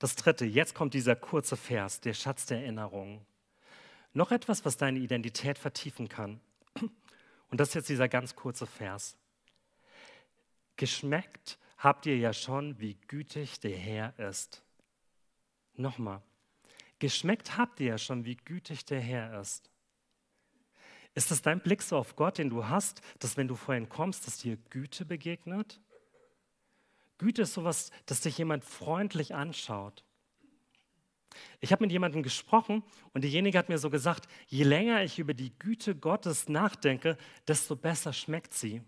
Das 0.00 0.16
dritte, 0.16 0.44
jetzt 0.44 0.74
kommt 0.74 0.94
dieser 0.94 1.14
kurze 1.14 1.56
Vers, 1.56 2.00
der 2.00 2.14
Schatz 2.14 2.46
der 2.46 2.62
Erinnerung. 2.62 3.24
Noch 4.12 4.32
etwas, 4.32 4.64
was 4.64 4.76
deine 4.76 4.98
Identität 4.98 5.56
vertiefen 5.56 6.08
kann. 6.08 6.40
Und 7.48 7.60
das 7.60 7.68
ist 7.68 7.74
jetzt 7.74 7.88
dieser 7.88 8.08
ganz 8.08 8.34
kurze 8.34 8.66
Vers. 8.66 9.16
Geschmeckt 10.74 11.60
habt 11.78 12.06
ihr 12.06 12.18
ja 12.18 12.32
schon, 12.32 12.80
wie 12.80 12.94
gütig 13.06 13.60
der 13.60 13.76
Herr 13.76 14.18
ist. 14.18 14.64
Nochmal. 15.74 16.22
Geschmeckt 16.98 17.56
habt 17.56 17.78
ihr 17.78 17.86
ja 17.86 17.98
schon, 17.98 18.24
wie 18.24 18.34
gütig 18.34 18.84
der 18.84 19.00
Herr 19.00 19.40
ist. 19.40 19.71
Ist 21.14 21.30
das 21.30 21.42
dein 21.42 21.60
Blick 21.60 21.82
so 21.82 21.96
auf 21.96 22.16
Gott, 22.16 22.38
den 22.38 22.50
du 22.50 22.66
hast, 22.66 23.02
dass 23.18 23.36
wenn 23.36 23.48
du 23.48 23.54
vorhin 23.54 23.88
kommst, 23.88 24.26
dass 24.26 24.38
dir 24.38 24.56
Güte 24.70 25.04
begegnet? 25.04 25.80
Güte 27.18 27.42
ist 27.42 27.54
sowas, 27.54 27.90
dass 28.06 28.22
dich 28.22 28.38
jemand 28.38 28.64
freundlich 28.64 29.34
anschaut. 29.34 30.04
Ich 31.60 31.72
habe 31.72 31.84
mit 31.84 31.92
jemandem 31.92 32.22
gesprochen 32.22 32.82
und 33.12 33.24
diejenige 33.24 33.58
hat 33.58 33.68
mir 33.68 33.78
so 33.78 33.90
gesagt, 33.90 34.26
je 34.48 34.64
länger 34.64 35.02
ich 35.02 35.18
über 35.18 35.34
die 35.34 35.56
Güte 35.58 35.94
Gottes 35.94 36.48
nachdenke, 36.48 37.16
desto 37.46 37.76
besser 37.76 38.12
schmeckt 38.12 38.54
sie. 38.54 38.82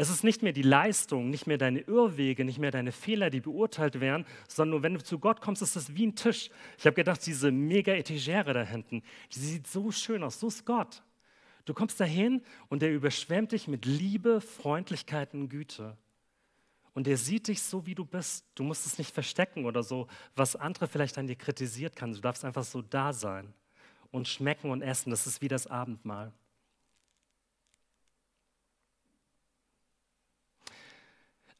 Es 0.00 0.08
ist 0.08 0.24
nicht 0.24 0.42
mehr 0.42 0.54
die 0.54 0.62
Leistung, 0.62 1.28
nicht 1.28 1.46
mehr 1.46 1.58
deine 1.58 1.80
Irrwege, 1.80 2.46
nicht 2.46 2.58
mehr 2.58 2.70
deine 2.70 2.90
Fehler, 2.90 3.28
die 3.28 3.40
beurteilt 3.42 4.00
werden, 4.00 4.24
sondern 4.48 4.70
nur 4.70 4.82
wenn 4.82 4.94
du 4.94 5.02
zu 5.02 5.18
Gott 5.18 5.42
kommst, 5.42 5.60
ist 5.60 5.76
es 5.76 5.94
wie 5.94 6.06
ein 6.06 6.16
Tisch. 6.16 6.48
Ich 6.78 6.86
habe 6.86 6.94
gedacht, 6.94 7.20
diese 7.26 7.52
mega 7.52 7.92
Etagere 7.92 8.54
da 8.54 8.62
hinten, 8.62 9.02
die 9.30 9.38
sieht 9.38 9.66
so 9.66 9.90
schön 9.90 10.22
aus, 10.22 10.40
so 10.40 10.48
ist 10.48 10.64
Gott. 10.64 11.02
Du 11.66 11.74
kommst 11.74 12.00
dahin 12.00 12.40
und 12.70 12.82
er 12.82 12.90
überschwemmt 12.90 13.52
dich 13.52 13.68
mit 13.68 13.84
Liebe, 13.84 14.40
Freundlichkeit 14.40 15.34
und 15.34 15.50
Güte. 15.50 15.98
Und 16.94 17.06
er 17.06 17.18
sieht 17.18 17.48
dich 17.48 17.60
so, 17.60 17.84
wie 17.84 17.94
du 17.94 18.06
bist. 18.06 18.46
Du 18.54 18.62
musst 18.62 18.86
es 18.86 18.96
nicht 18.96 19.12
verstecken 19.12 19.66
oder 19.66 19.82
so, 19.82 20.06
was 20.34 20.56
andere 20.56 20.88
vielleicht 20.88 21.18
an 21.18 21.26
dir 21.26 21.36
kritisiert 21.36 21.94
kann. 21.94 22.14
Du 22.14 22.20
darfst 22.20 22.46
einfach 22.46 22.64
so 22.64 22.80
da 22.80 23.12
sein 23.12 23.52
und 24.10 24.28
schmecken 24.28 24.70
und 24.70 24.80
essen. 24.80 25.10
Das 25.10 25.26
ist 25.26 25.42
wie 25.42 25.48
das 25.48 25.66
Abendmahl. 25.66 26.32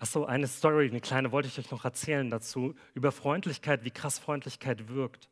Achso, 0.01 0.25
eine 0.25 0.49
Story, 0.49 0.89
eine 0.89 1.03
kleine 1.03 1.31
wollte 1.31 1.49
ich 1.49 1.59
euch 1.59 1.71
noch 1.71 1.85
erzählen 1.85 2.31
dazu, 2.31 2.75
über 2.95 3.13
Freundlichkeit, 3.13 3.85
wie 3.85 3.91
krass 3.91 4.19
Freundlichkeit 4.19 4.89
wirkt. 4.89 5.29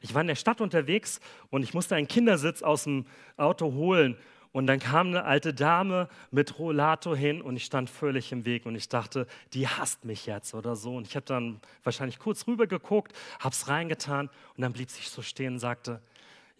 Ich 0.00 0.14
war 0.14 0.20
in 0.20 0.28
der 0.28 0.36
Stadt 0.36 0.60
unterwegs 0.60 1.20
und 1.50 1.64
ich 1.64 1.74
musste 1.74 1.96
einen 1.96 2.06
Kindersitz 2.06 2.62
aus 2.62 2.84
dem 2.84 3.04
Auto 3.36 3.72
holen. 3.72 4.16
Und 4.52 4.68
dann 4.68 4.78
kam 4.78 5.08
eine 5.08 5.24
alte 5.24 5.52
Dame 5.52 6.08
mit 6.30 6.56
Rollator 6.60 7.16
hin 7.16 7.42
und 7.42 7.56
ich 7.56 7.64
stand 7.64 7.90
völlig 7.90 8.30
im 8.30 8.44
Weg 8.44 8.64
und 8.64 8.76
ich 8.76 8.88
dachte, 8.88 9.26
die 9.54 9.66
hasst 9.66 10.04
mich 10.04 10.26
jetzt 10.26 10.54
oder 10.54 10.76
so. 10.76 10.94
Und 10.94 11.08
ich 11.08 11.16
habe 11.16 11.26
dann 11.26 11.60
wahrscheinlich 11.82 12.20
kurz 12.20 12.46
rüber 12.46 12.68
geguckt, 12.68 13.12
habe 13.40 13.52
es 13.52 13.66
reingetan 13.66 14.28
und 14.56 14.62
dann 14.62 14.72
blieb 14.72 14.88
sie 14.88 15.02
so 15.02 15.22
stehen 15.22 15.54
und 15.54 15.58
sagte, 15.58 16.00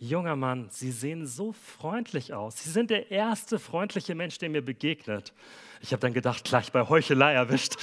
junger 0.09 0.37
Mann, 0.37 0.69
Sie 0.71 0.91
sehen 0.91 1.27
so 1.27 1.53
freundlich 1.53 2.35
aus. 2.35 2.63
Sie 2.63 2.71
sind 2.71 2.91
der 2.91 3.11
erste 3.11 3.59
freundliche 3.59 4.15
Mensch, 4.15 4.39
der 4.39 4.51
mir 4.51 4.63
begegnet. 4.63 5.33
Ich 5.81 5.93
habe 5.93 6.01
dann 6.01 6.13
gedacht, 6.13 6.45
gleich 6.45 6.73
bei 6.73 6.89
Heuchelei 6.89 7.33
erwischt. 7.35 7.77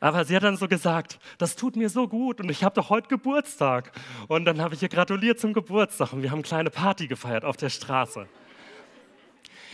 Aber 0.00 0.24
sie 0.24 0.36
hat 0.36 0.42
dann 0.42 0.56
so 0.56 0.68
gesagt, 0.68 1.18
das 1.38 1.56
tut 1.56 1.76
mir 1.76 1.88
so 1.88 2.06
gut 2.06 2.40
und 2.40 2.50
ich 2.50 2.64
habe 2.64 2.74
doch 2.74 2.90
heute 2.90 3.08
Geburtstag. 3.08 3.92
Und 4.28 4.44
dann 4.44 4.60
habe 4.60 4.74
ich 4.74 4.82
ihr 4.82 4.88
gratuliert 4.88 5.40
zum 5.40 5.52
Geburtstag 5.52 6.12
und 6.12 6.22
wir 6.22 6.30
haben 6.30 6.38
eine 6.38 6.48
kleine 6.48 6.70
Party 6.70 7.06
gefeiert 7.06 7.44
auf 7.44 7.56
der 7.56 7.70
Straße. 7.70 8.28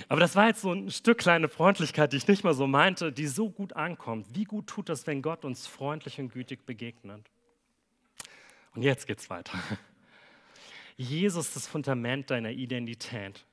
Aber 0.08 0.20
das 0.20 0.36
war 0.36 0.46
jetzt 0.46 0.62
so 0.62 0.72
ein 0.72 0.90
Stück 0.90 1.18
kleine 1.18 1.48
Freundlichkeit, 1.48 2.12
die 2.12 2.18
ich 2.18 2.28
nicht 2.28 2.44
mal 2.44 2.54
so 2.54 2.66
meinte, 2.66 3.12
die 3.12 3.26
so 3.26 3.50
gut 3.50 3.74
ankommt. 3.74 4.26
Wie 4.32 4.44
gut 4.44 4.66
tut 4.66 4.88
das, 4.88 5.06
wenn 5.06 5.22
Gott 5.22 5.44
uns 5.44 5.66
freundlich 5.66 6.20
und 6.20 6.32
gütig 6.32 6.66
begegnet? 6.66 7.31
Und 8.74 8.82
jetzt 8.82 9.06
geht's 9.06 9.28
weiter. 9.30 9.58
Jesus 10.96 11.48
ist 11.48 11.56
das 11.56 11.66
Fundament 11.66 12.30
deiner 12.30 12.50
Identität. 12.50 13.44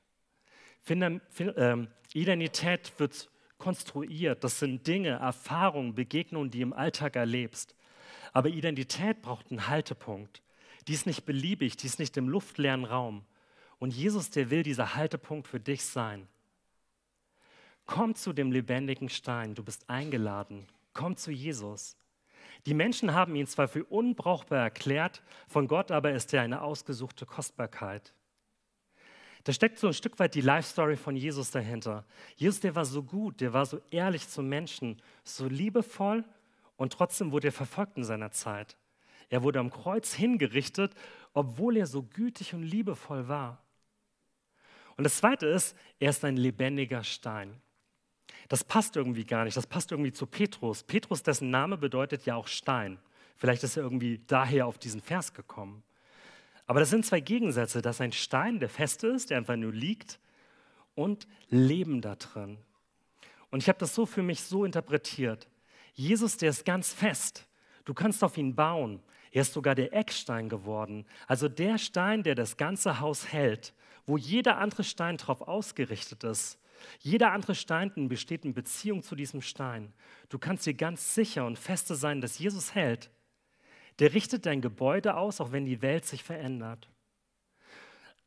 Finde, 0.82 1.20
äh, 1.38 1.86
Identität 2.18 2.92
wird 2.98 3.30
konstruiert. 3.58 4.42
Das 4.42 4.58
sind 4.58 4.86
Dinge, 4.86 5.10
Erfahrungen, 5.10 5.94
Begegnungen, 5.94 6.50
die 6.50 6.58
du 6.58 6.62
im 6.62 6.72
Alltag 6.72 7.16
erlebst. 7.16 7.74
Aber 8.32 8.48
Identität 8.48 9.22
braucht 9.22 9.50
einen 9.50 9.68
Haltepunkt. 9.68 10.42
Die 10.88 10.94
ist 10.94 11.06
nicht 11.06 11.24
beliebig, 11.24 11.76
die 11.76 11.86
ist 11.86 11.98
nicht 11.98 12.16
im 12.16 12.28
luftleeren 12.28 12.84
Raum. 12.84 13.24
Und 13.78 13.94
Jesus, 13.94 14.30
der 14.30 14.50
will 14.50 14.62
dieser 14.62 14.94
Haltepunkt 14.94 15.46
für 15.46 15.60
dich 15.60 15.84
sein. 15.84 16.26
Komm 17.86 18.14
zu 18.14 18.32
dem 18.32 18.52
lebendigen 18.52 19.08
Stein, 19.08 19.54
du 19.54 19.62
bist 19.62 19.88
eingeladen. 19.88 20.66
Komm 20.92 21.16
zu 21.16 21.30
Jesus. 21.30 21.96
Die 22.66 22.74
Menschen 22.74 23.14
haben 23.14 23.34
ihn 23.36 23.46
zwar 23.46 23.68
für 23.68 23.84
unbrauchbar 23.84 24.58
erklärt, 24.58 25.22
von 25.48 25.66
Gott 25.66 25.90
aber 25.90 26.12
ist 26.12 26.32
er 26.34 26.42
eine 26.42 26.62
ausgesuchte 26.62 27.26
Kostbarkeit. 27.26 28.14
Da 29.44 29.52
steckt 29.52 29.78
so 29.78 29.86
ein 29.86 29.94
Stück 29.94 30.18
weit 30.18 30.34
die 30.34 30.42
Life-Story 30.42 30.96
von 30.96 31.16
Jesus 31.16 31.50
dahinter. 31.50 32.04
Jesus, 32.36 32.60
der 32.60 32.74
war 32.74 32.84
so 32.84 33.02
gut, 33.02 33.40
der 33.40 33.54
war 33.54 33.64
so 33.64 33.80
ehrlich 33.90 34.28
zum 34.28 34.48
Menschen, 34.48 35.00
so 35.24 35.46
liebevoll 35.46 36.24
und 36.76 36.92
trotzdem 36.92 37.32
wurde 37.32 37.48
er 37.48 37.52
verfolgt 37.52 37.96
in 37.96 38.04
seiner 38.04 38.32
Zeit. 38.32 38.76
Er 39.30 39.42
wurde 39.42 39.60
am 39.60 39.70
Kreuz 39.70 40.12
hingerichtet, 40.12 40.94
obwohl 41.32 41.76
er 41.76 41.86
so 41.86 42.02
gütig 42.02 42.52
und 42.52 42.62
liebevoll 42.62 43.28
war. 43.28 43.62
Und 44.96 45.04
das 45.04 45.16
Zweite 45.16 45.46
ist, 45.46 45.76
er 45.98 46.10
ist 46.10 46.24
ein 46.24 46.36
lebendiger 46.36 47.04
Stein. 47.04 47.62
Das 48.50 48.64
passt 48.64 48.96
irgendwie 48.96 49.24
gar 49.24 49.44
nicht. 49.44 49.56
Das 49.56 49.68
passt 49.68 49.92
irgendwie 49.92 50.12
zu 50.12 50.26
Petrus. 50.26 50.82
Petrus, 50.82 51.22
dessen 51.22 51.50
Name 51.50 51.78
bedeutet 51.78 52.26
ja 52.26 52.34
auch 52.34 52.48
Stein. 52.48 52.98
Vielleicht 53.36 53.62
ist 53.62 53.76
er 53.76 53.84
irgendwie 53.84 54.20
daher 54.26 54.66
auf 54.66 54.76
diesen 54.76 55.00
Vers 55.00 55.32
gekommen. 55.32 55.84
Aber 56.66 56.80
das 56.80 56.90
sind 56.90 57.06
zwei 57.06 57.20
Gegensätze. 57.20 57.80
Das 57.80 57.96
ist 57.96 58.00
ein 58.00 58.10
Stein, 58.10 58.58
der 58.58 58.68
fest 58.68 59.04
ist, 59.04 59.30
der 59.30 59.38
einfach 59.38 59.54
nur 59.54 59.72
liegt, 59.72 60.18
und 60.96 61.28
Leben 61.48 62.00
da 62.00 62.16
drin. 62.16 62.58
Und 63.52 63.62
ich 63.62 63.68
habe 63.68 63.78
das 63.78 63.94
so 63.94 64.04
für 64.04 64.22
mich 64.22 64.42
so 64.42 64.64
interpretiert. 64.64 65.48
Jesus, 65.94 66.36
der 66.36 66.50
ist 66.50 66.64
ganz 66.64 66.92
fest. 66.92 67.46
Du 67.84 67.94
kannst 67.94 68.24
auf 68.24 68.36
ihn 68.36 68.56
bauen. 68.56 69.00
Er 69.30 69.42
ist 69.42 69.52
sogar 69.52 69.76
der 69.76 69.94
Eckstein 69.94 70.48
geworden, 70.48 71.06
also 71.28 71.48
der 71.48 71.78
Stein, 71.78 72.24
der 72.24 72.34
das 72.34 72.56
ganze 72.56 72.98
Haus 72.98 73.32
hält, 73.32 73.74
wo 74.04 74.16
jeder 74.16 74.58
andere 74.58 74.82
Stein 74.82 75.18
darauf 75.18 75.42
ausgerichtet 75.42 76.24
ist. 76.24 76.58
Jeder 77.00 77.32
andere 77.32 77.54
Stein 77.54 78.08
besteht 78.08 78.44
in 78.44 78.54
Beziehung 78.54 79.02
zu 79.02 79.14
diesem 79.14 79.42
Stein. 79.42 79.92
Du 80.28 80.38
kannst 80.38 80.66
dir 80.66 80.74
ganz 80.74 81.14
sicher 81.14 81.46
und 81.46 81.58
feste 81.58 81.94
sein, 81.94 82.20
dass 82.20 82.38
Jesus 82.38 82.74
hält. 82.74 83.10
Der 83.98 84.14
richtet 84.14 84.46
dein 84.46 84.60
Gebäude 84.60 85.16
aus, 85.16 85.40
auch 85.40 85.52
wenn 85.52 85.66
die 85.66 85.82
Welt 85.82 86.06
sich 86.06 86.22
verändert. 86.22 86.88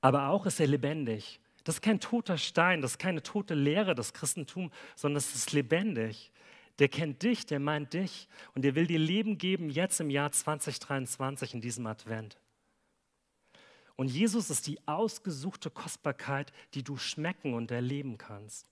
Aber 0.01 0.27
auch 0.27 0.45
ist 0.45 0.59
er 0.59 0.67
lebendig. 0.67 1.39
Das 1.63 1.75
ist 1.75 1.81
kein 1.81 1.99
toter 1.99 2.37
Stein, 2.37 2.81
das 2.81 2.91
ist 2.91 2.97
keine 2.97 3.23
tote 3.23 3.53
Lehre, 3.53 3.95
das 3.95 4.13
Christentum, 4.13 4.71
sondern 4.95 5.17
es 5.17 5.33
ist 5.33 5.53
lebendig. 5.53 6.31
Der 6.79 6.89
kennt 6.89 7.23
dich, 7.23 7.45
der 7.45 7.59
meint 7.59 7.93
dich 7.93 8.27
und 8.55 8.63
der 8.63 8.75
will 8.75 8.87
dir 8.87 8.99
Leben 8.99 9.37
geben 9.37 9.69
jetzt 9.69 9.99
im 10.01 10.09
Jahr 10.09 10.31
2023 10.31 11.53
in 11.53 11.61
diesem 11.61 11.85
Advent. 11.85 12.37
Und 13.95 14.07
Jesus 14.07 14.49
ist 14.49 14.67
die 14.67 14.79
ausgesuchte 14.87 15.69
Kostbarkeit, 15.69 16.51
die 16.73 16.83
du 16.83 16.97
schmecken 16.97 17.53
und 17.53 17.71
erleben 17.71 18.17
kannst. 18.17 18.67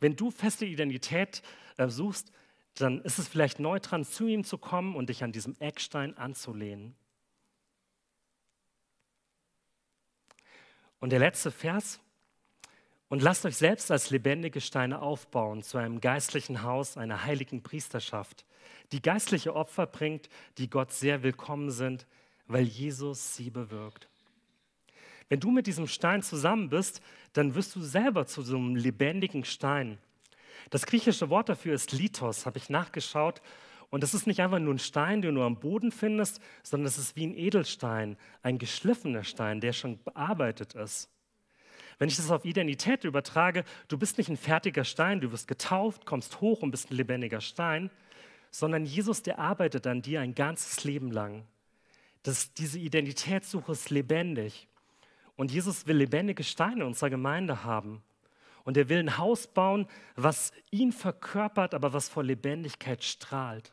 Wenn 0.00 0.16
du 0.16 0.30
feste 0.30 0.66
Identität 0.66 1.42
äh, 1.76 1.88
suchst, 1.88 2.32
dann 2.74 3.00
ist 3.02 3.18
es 3.18 3.28
vielleicht 3.28 3.60
neu 3.60 3.78
dran, 3.78 4.04
zu 4.04 4.26
ihm 4.26 4.44
zu 4.44 4.58
kommen 4.58 4.96
und 4.96 5.08
dich 5.08 5.22
an 5.22 5.32
diesem 5.32 5.54
Eckstein 5.60 6.16
anzulehnen. 6.16 6.96
Und 10.98 11.10
der 11.10 11.20
letzte 11.20 11.50
Vers. 11.50 12.00
Und 13.08 13.22
lasst 13.22 13.44
euch 13.44 13.56
selbst 13.56 13.90
als 13.90 14.10
lebendige 14.10 14.60
Steine 14.60 15.00
aufbauen 15.00 15.62
zu 15.62 15.78
einem 15.78 16.00
geistlichen 16.00 16.62
Haus, 16.62 16.96
einer 16.96 17.24
heiligen 17.24 17.62
Priesterschaft, 17.62 18.44
die 18.90 19.02
geistliche 19.02 19.54
Opfer 19.54 19.86
bringt, 19.86 20.28
die 20.58 20.68
Gott 20.68 20.90
sehr 20.90 21.22
willkommen 21.22 21.70
sind, 21.70 22.06
weil 22.46 22.64
Jesus 22.64 23.36
sie 23.36 23.50
bewirkt. 23.50 24.08
Wenn 25.28 25.40
du 25.40 25.50
mit 25.50 25.66
diesem 25.66 25.86
Stein 25.86 26.22
zusammen 26.22 26.68
bist, 26.68 27.00
dann 27.32 27.54
wirst 27.54 27.74
du 27.76 27.82
selber 27.82 28.26
zu 28.26 28.42
so 28.42 28.56
einem 28.56 28.76
lebendigen 28.76 29.44
Stein. 29.44 29.98
Das 30.70 30.86
griechische 30.86 31.30
Wort 31.30 31.48
dafür 31.48 31.74
ist 31.74 31.92
Lithos, 31.92 32.46
habe 32.46 32.58
ich 32.58 32.70
nachgeschaut. 32.70 33.40
Und 33.90 34.02
das 34.02 34.14
ist 34.14 34.26
nicht 34.26 34.40
einfach 34.40 34.58
nur 34.58 34.74
ein 34.74 34.78
Stein, 34.78 35.22
den 35.22 35.36
du 35.36 35.42
am 35.42 35.60
Boden 35.60 35.92
findest, 35.92 36.40
sondern 36.62 36.86
es 36.86 36.98
ist 36.98 37.16
wie 37.16 37.26
ein 37.26 37.36
Edelstein, 37.36 38.16
ein 38.42 38.58
geschliffener 38.58 39.24
Stein, 39.24 39.60
der 39.60 39.72
schon 39.72 40.02
bearbeitet 40.02 40.74
ist. 40.74 41.10
Wenn 41.98 42.08
ich 42.08 42.16
das 42.16 42.30
auf 42.30 42.44
Identität 42.44 43.04
übertrage, 43.04 43.64
du 43.88 43.96
bist 43.96 44.18
nicht 44.18 44.28
ein 44.28 44.36
fertiger 44.36 44.84
Stein, 44.84 45.20
du 45.20 45.30
wirst 45.30 45.46
getauft, 45.46 46.06
kommst 46.06 46.40
hoch 46.40 46.62
und 46.62 46.70
bist 46.70 46.90
ein 46.90 46.96
lebendiger 46.96 47.40
Stein, 47.40 47.90
sondern 48.50 48.84
Jesus, 48.84 49.22
der 49.22 49.38
arbeitet 49.38 49.86
an 49.86 50.02
dir 50.02 50.20
ein 50.20 50.34
ganzes 50.34 50.82
Leben 50.84 51.10
lang. 51.10 51.44
Das, 52.24 52.52
diese 52.54 52.78
Identitätssuche 52.78 53.72
ist 53.72 53.90
lebendig. 53.90 54.66
Und 55.36 55.50
Jesus 55.50 55.86
will 55.86 55.96
lebendige 55.96 56.44
Steine 56.44 56.82
in 56.82 56.86
unserer 56.86 57.10
Gemeinde 57.10 57.64
haben. 57.64 58.02
Und 58.64 58.76
er 58.76 58.88
will 58.88 58.98
ein 58.98 59.18
Haus 59.18 59.46
bauen, 59.46 59.86
was 60.16 60.52
ihn 60.70 60.92
verkörpert, 60.92 61.74
aber 61.74 61.92
was 61.92 62.08
vor 62.08 62.22
Lebendigkeit 62.22 63.04
strahlt. 63.04 63.72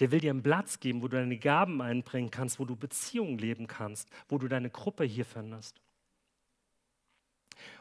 Der 0.00 0.10
will 0.10 0.20
dir 0.20 0.30
einen 0.30 0.42
Platz 0.42 0.80
geben, 0.80 1.02
wo 1.02 1.08
du 1.08 1.16
deine 1.16 1.38
Gaben 1.38 1.80
einbringen 1.80 2.30
kannst, 2.30 2.58
wo 2.58 2.64
du 2.64 2.76
Beziehungen 2.76 3.38
leben 3.38 3.66
kannst, 3.66 4.08
wo 4.28 4.38
du 4.38 4.48
deine 4.48 4.68
Gruppe 4.68 5.04
hier 5.04 5.24
findest. 5.24 5.80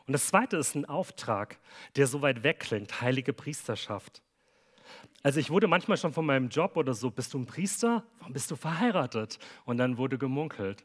Und 0.05 0.13
das 0.13 0.27
zweite 0.27 0.57
ist 0.57 0.75
ein 0.75 0.85
Auftrag, 0.85 1.59
der 1.95 2.07
so 2.07 2.21
weit 2.21 2.43
weg 2.43 2.59
klingt, 2.59 3.01
heilige 3.01 3.33
Priesterschaft. 3.33 4.21
Also 5.23 5.39
ich 5.39 5.49
wurde 5.49 5.67
manchmal 5.67 5.97
schon 5.97 6.13
von 6.13 6.25
meinem 6.25 6.49
Job 6.49 6.77
oder 6.77 6.93
so, 6.93 7.09
bist 7.09 7.33
du 7.33 7.39
ein 7.39 7.45
Priester? 7.45 8.03
Warum 8.19 8.33
bist 8.33 8.51
du 8.51 8.55
verheiratet? 8.55 9.39
Und 9.65 9.77
dann 9.77 9.97
wurde 9.97 10.17
gemunkelt. 10.17 10.83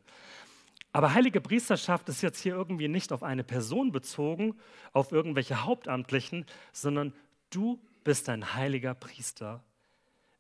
Aber 0.99 1.15
heilige 1.15 1.41
Priesterschaft 1.41 2.09
ist 2.09 2.23
jetzt 2.23 2.41
hier 2.41 2.55
irgendwie 2.55 2.89
nicht 2.89 3.13
auf 3.13 3.23
eine 3.23 3.45
Person 3.45 3.93
bezogen, 3.93 4.57
auf 4.93 5.13
irgendwelche 5.13 5.63
Hauptamtlichen, 5.65 6.45
sondern 6.73 7.13
du 7.51 7.81
bist 8.03 8.29
ein 8.29 8.55
heiliger 8.55 8.95
Priester. 8.95 9.63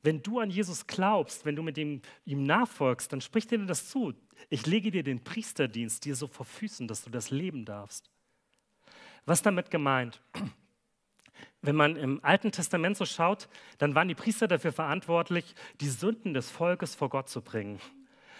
Wenn 0.02 0.20
du 0.20 0.40
an 0.40 0.50
Jesus 0.50 0.88
glaubst, 0.88 1.44
wenn 1.44 1.54
du 1.54 1.62
mit 1.62 1.78
ihm, 1.78 2.02
ihm 2.24 2.42
nachfolgst, 2.42 3.12
dann 3.12 3.20
spricht 3.20 3.52
dir 3.52 3.64
das 3.66 3.88
zu. 3.88 4.14
Ich 4.50 4.66
lege 4.66 4.90
dir 4.90 5.04
den 5.04 5.22
Priesterdienst 5.22 6.04
dir 6.04 6.16
so 6.16 6.26
vor 6.26 6.44
Füßen, 6.44 6.88
dass 6.88 7.04
du 7.04 7.10
das 7.10 7.30
leben 7.30 7.64
darfst. 7.64 8.10
Was 9.26 9.42
damit 9.42 9.70
gemeint? 9.70 10.20
Wenn 11.62 11.76
man 11.76 11.94
im 11.94 12.18
Alten 12.24 12.50
Testament 12.50 12.96
so 12.96 13.06
schaut, 13.06 13.48
dann 13.78 13.94
waren 13.94 14.08
die 14.08 14.16
Priester 14.16 14.48
dafür 14.48 14.72
verantwortlich, 14.72 15.54
die 15.80 15.88
Sünden 15.88 16.34
des 16.34 16.50
Volkes 16.50 16.96
vor 16.96 17.10
Gott 17.10 17.28
zu 17.28 17.42
bringen. 17.42 17.78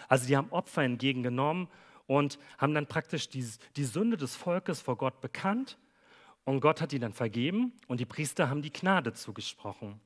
Also 0.09 0.27
die 0.27 0.35
haben 0.35 0.51
Opfer 0.51 0.83
entgegengenommen 0.83 1.69
und 2.09 2.39
haben 2.57 2.73
dann 2.73 2.87
praktisch 2.87 3.29
die, 3.29 3.45
die 3.75 3.83
Sünde 3.83 4.17
des 4.17 4.35
Volkes 4.35 4.81
vor 4.81 4.97
Gott 4.97 5.21
bekannt 5.21 5.77
und 6.43 6.59
Gott 6.59 6.81
hat 6.81 6.91
die 6.91 6.97
dann 6.97 7.13
vergeben 7.13 7.71
und 7.87 7.99
die 7.99 8.05
Priester 8.07 8.49
haben 8.49 8.63
die 8.63 8.73
Gnade 8.73 9.13
zugesprochen. 9.13 10.01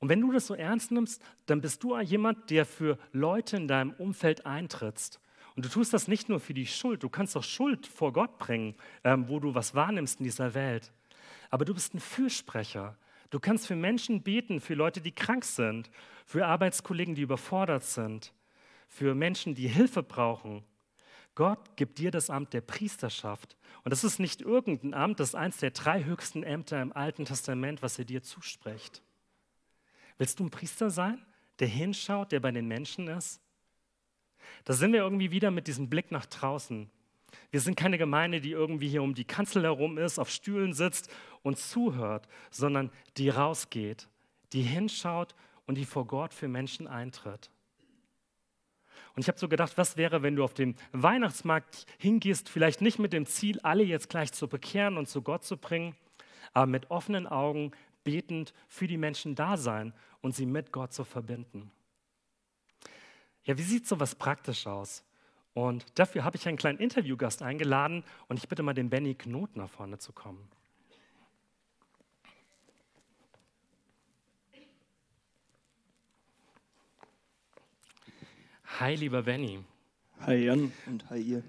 Und 0.00 0.08
wenn 0.08 0.20
du 0.20 0.32
das 0.32 0.48
so 0.48 0.54
ernst 0.54 0.90
nimmst, 0.90 1.22
dann 1.46 1.60
bist 1.60 1.84
du 1.84 1.96
jemand, 2.00 2.50
der 2.50 2.66
für 2.66 2.98
Leute 3.12 3.58
in 3.58 3.68
deinem 3.68 3.92
Umfeld 3.92 4.44
eintrittst. 4.44 5.20
Und 5.54 5.64
du 5.64 5.68
tust 5.68 5.92
das 5.92 6.08
nicht 6.08 6.28
nur 6.28 6.40
für 6.40 6.54
die 6.54 6.66
Schuld, 6.66 7.04
du 7.04 7.08
kannst 7.08 7.36
auch 7.36 7.44
Schuld 7.44 7.86
vor 7.86 8.12
Gott 8.12 8.38
bringen, 8.40 8.74
ähm, 9.04 9.28
wo 9.28 9.38
du 9.38 9.54
was 9.54 9.76
wahrnimmst 9.76 10.18
in 10.18 10.24
dieser 10.24 10.54
Welt. 10.54 10.90
Aber 11.50 11.64
du 11.64 11.74
bist 11.74 11.94
ein 11.94 12.00
Fürsprecher. 12.00 12.96
Du 13.30 13.38
kannst 13.38 13.68
für 13.68 13.76
Menschen 13.76 14.22
beten, 14.24 14.60
für 14.60 14.74
Leute, 14.74 15.00
die 15.00 15.12
krank 15.12 15.44
sind, 15.44 15.92
für 16.26 16.44
Arbeitskollegen, 16.44 17.14
die 17.14 17.22
überfordert 17.22 17.84
sind, 17.84 18.32
für 18.90 19.14
Menschen, 19.14 19.54
die 19.54 19.68
Hilfe 19.68 20.02
brauchen. 20.02 20.64
Gott 21.36 21.76
gibt 21.76 21.98
dir 21.98 22.10
das 22.10 22.28
Amt 22.28 22.52
der 22.52 22.60
Priesterschaft. 22.60 23.56
Und 23.84 23.92
das 23.92 24.04
ist 24.04 24.18
nicht 24.18 24.42
irgendein 24.42 24.92
Amt, 24.92 25.20
das 25.20 25.28
ist 25.30 25.34
eins 25.36 25.58
der 25.58 25.70
drei 25.70 26.04
höchsten 26.04 26.42
Ämter 26.42 26.82
im 26.82 26.92
Alten 26.92 27.24
Testament, 27.24 27.82
was 27.82 27.98
er 27.98 28.04
dir 28.04 28.22
zuspricht. 28.22 29.00
Willst 30.18 30.40
du 30.40 30.44
ein 30.44 30.50
Priester 30.50 30.90
sein, 30.90 31.24
der 31.60 31.68
hinschaut, 31.68 32.32
der 32.32 32.40
bei 32.40 32.50
den 32.50 32.66
Menschen 32.66 33.06
ist? 33.06 33.40
Da 34.64 34.72
sind 34.72 34.92
wir 34.92 35.00
irgendwie 35.00 35.30
wieder 35.30 35.52
mit 35.52 35.68
diesem 35.68 35.88
Blick 35.88 36.10
nach 36.10 36.26
draußen. 36.26 36.90
Wir 37.52 37.60
sind 37.60 37.76
keine 37.76 37.96
Gemeinde, 37.96 38.40
die 38.40 38.50
irgendwie 38.50 38.88
hier 38.88 39.04
um 39.04 39.14
die 39.14 39.24
Kanzel 39.24 39.62
herum 39.62 39.98
ist, 39.98 40.18
auf 40.18 40.28
Stühlen 40.28 40.72
sitzt 40.72 41.10
und 41.42 41.58
zuhört, 41.58 42.26
sondern 42.50 42.90
die 43.16 43.28
rausgeht, 43.28 44.08
die 44.52 44.62
hinschaut 44.62 45.36
und 45.66 45.76
die 45.76 45.84
vor 45.84 46.08
Gott 46.08 46.34
für 46.34 46.48
Menschen 46.48 46.88
eintritt. 46.88 47.50
Und 49.14 49.22
ich 49.22 49.28
habe 49.28 49.38
so 49.38 49.48
gedacht, 49.48 49.76
was 49.76 49.96
wäre, 49.96 50.22
wenn 50.22 50.36
du 50.36 50.44
auf 50.44 50.54
den 50.54 50.76
Weihnachtsmarkt 50.92 51.86
hingehst, 51.98 52.48
vielleicht 52.48 52.80
nicht 52.80 52.98
mit 52.98 53.12
dem 53.12 53.26
Ziel, 53.26 53.60
alle 53.60 53.82
jetzt 53.82 54.08
gleich 54.08 54.32
zu 54.32 54.48
bekehren 54.48 54.96
und 54.96 55.08
zu 55.08 55.22
Gott 55.22 55.44
zu 55.44 55.56
bringen, 55.56 55.96
aber 56.52 56.66
mit 56.66 56.90
offenen 56.90 57.26
Augen 57.26 57.72
betend 58.04 58.54
für 58.68 58.86
die 58.86 58.96
Menschen 58.96 59.34
da 59.34 59.56
sein 59.56 59.92
und 60.20 60.34
sie 60.34 60.46
mit 60.46 60.72
Gott 60.72 60.92
zu 60.92 61.04
verbinden. 61.04 61.70
Ja, 63.44 63.56
wie 63.58 63.62
sieht 63.62 63.86
sowas 63.86 64.14
praktisch 64.14 64.66
aus? 64.66 65.04
Und 65.54 65.84
dafür 65.98 66.24
habe 66.24 66.36
ich 66.36 66.46
einen 66.46 66.56
kleinen 66.56 66.78
Interviewgast 66.78 67.42
eingeladen 67.42 68.04
und 68.28 68.38
ich 68.38 68.48
bitte 68.48 68.62
mal 68.62 68.74
den 68.74 68.90
Benny 68.90 69.14
Knot 69.14 69.56
nach 69.56 69.68
vorne 69.68 69.98
zu 69.98 70.12
kommen. 70.12 70.48
Hi, 78.78 78.94
lieber 78.94 79.22
Benny. 79.22 79.58
Hi 80.20 80.36
Jan 80.36 80.72
und 80.86 81.10
hi 81.10 81.20
ihr. 81.20 81.42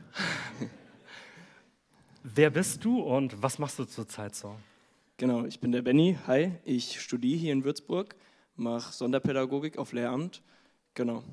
Wer 2.23 2.49
bist 2.49 2.84
du 2.84 2.99
und 2.99 3.41
was 3.41 3.57
machst 3.57 3.79
du 3.79 3.86
zurzeit 3.86 4.36
so? 4.36 4.55
Genau, 5.15 5.45
ich 5.45 5.60
bin 5.60 5.71
der 5.71 5.81
Benny. 5.81 6.17
Hi, 6.27 6.51
ich 6.65 6.99
studiere 6.99 7.39
hier 7.39 7.53
in 7.53 7.63
Würzburg, 7.63 8.15
mache 8.55 8.91
Sonderpädagogik 8.91 9.77
auf 9.77 9.93
Lehramt. 9.93 10.41
Genau. 10.93 11.23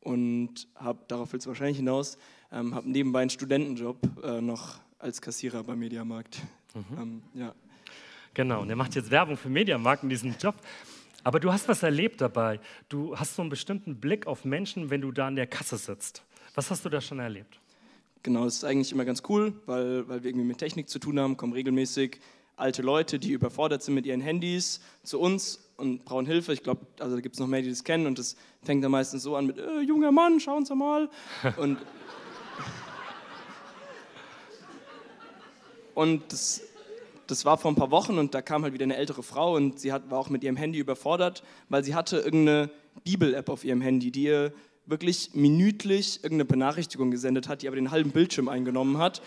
Und 0.00 0.68
habe, 0.74 1.00
darauf 1.08 1.32
willst 1.32 1.46
du 1.46 1.50
wahrscheinlich 1.50 1.76
hinaus, 1.76 2.16
ähm, 2.50 2.74
habe 2.74 2.88
nebenbei 2.88 3.20
einen 3.20 3.30
Studentenjob 3.30 4.24
äh, 4.24 4.40
noch 4.40 4.80
als 4.98 5.20
Kassierer 5.20 5.64
beim 5.64 5.80
Mediamarkt. 5.80 6.40
Mhm. 6.74 6.98
Ähm, 6.98 7.22
ja. 7.34 7.54
Genau, 8.32 8.62
und 8.62 8.70
er 8.70 8.76
macht 8.76 8.94
jetzt 8.94 9.10
Werbung 9.10 9.36
für 9.36 9.50
Mediamarkt 9.50 10.02
in 10.02 10.08
diesem 10.08 10.34
Job. 10.38 10.54
Aber 11.24 11.40
du 11.40 11.52
hast 11.52 11.68
was 11.68 11.82
erlebt 11.82 12.20
dabei. 12.20 12.60
Du 12.88 13.16
hast 13.16 13.36
so 13.36 13.42
einen 13.42 13.50
bestimmten 13.50 14.00
Blick 14.00 14.26
auf 14.26 14.44
Menschen, 14.44 14.90
wenn 14.90 15.00
du 15.00 15.12
da 15.12 15.28
an 15.28 15.36
der 15.36 15.46
Kasse 15.46 15.76
sitzt. 15.76 16.22
Was 16.54 16.70
hast 16.70 16.84
du 16.84 16.88
da 16.88 17.00
schon 17.00 17.18
erlebt? 17.18 17.60
Genau, 18.22 18.44
das 18.44 18.56
ist 18.56 18.64
eigentlich 18.64 18.92
immer 18.92 19.04
ganz 19.04 19.22
cool, 19.28 19.54
weil, 19.66 20.08
weil 20.08 20.22
wir 20.22 20.30
irgendwie 20.30 20.46
mit 20.46 20.58
Technik 20.58 20.88
zu 20.88 20.98
tun 20.98 21.18
haben, 21.18 21.36
kommen 21.36 21.52
regelmäßig 21.52 22.20
alte 22.56 22.82
Leute, 22.82 23.18
die 23.18 23.32
überfordert 23.32 23.82
sind 23.82 23.94
mit 23.94 24.06
ihren 24.06 24.20
Handys, 24.20 24.80
zu 25.02 25.18
uns 25.18 25.68
und 25.76 26.04
brauchen 26.04 26.26
Hilfe. 26.26 26.52
Ich 26.52 26.62
glaube, 26.62 26.86
also 27.00 27.16
da 27.16 27.20
gibt 27.20 27.34
es 27.34 27.40
noch 27.40 27.48
mehr, 27.48 27.62
die 27.62 27.70
das 27.70 27.82
kennen 27.82 28.06
und 28.06 28.18
das 28.18 28.36
fängt 28.62 28.84
dann 28.84 28.92
meistens 28.92 29.22
so 29.22 29.36
an 29.36 29.46
mit, 29.46 29.58
äh, 29.58 29.80
junger 29.80 30.12
Mann, 30.12 30.38
schauen 30.38 30.64
Sie 30.64 30.76
mal. 30.76 31.08
und, 31.56 31.78
und 35.94 36.32
das 36.32 36.62
das 37.32 37.46
war 37.46 37.56
vor 37.56 37.72
ein 37.72 37.76
paar 37.76 37.90
Wochen 37.90 38.18
und 38.18 38.34
da 38.34 38.42
kam 38.42 38.62
halt 38.62 38.74
wieder 38.74 38.84
eine 38.84 38.96
ältere 38.96 39.22
Frau 39.22 39.56
und 39.56 39.80
sie 39.80 39.90
hat, 39.90 40.10
war 40.10 40.18
auch 40.18 40.28
mit 40.28 40.44
ihrem 40.44 40.56
Handy 40.56 40.78
überfordert, 40.78 41.42
weil 41.70 41.82
sie 41.82 41.94
hatte 41.94 42.18
irgendeine 42.18 42.70
Bibel-App 43.04 43.48
auf 43.48 43.64
ihrem 43.64 43.80
Handy, 43.80 44.10
die 44.10 44.24
ihr 44.24 44.52
wirklich 44.84 45.30
minütlich 45.32 46.16
irgendeine 46.22 46.44
Benachrichtigung 46.44 47.10
gesendet 47.10 47.48
hat, 47.48 47.62
die 47.62 47.68
aber 47.68 47.76
den 47.76 47.90
halben 47.90 48.10
Bildschirm 48.10 48.48
eingenommen 48.48 48.98
hat. 48.98 49.22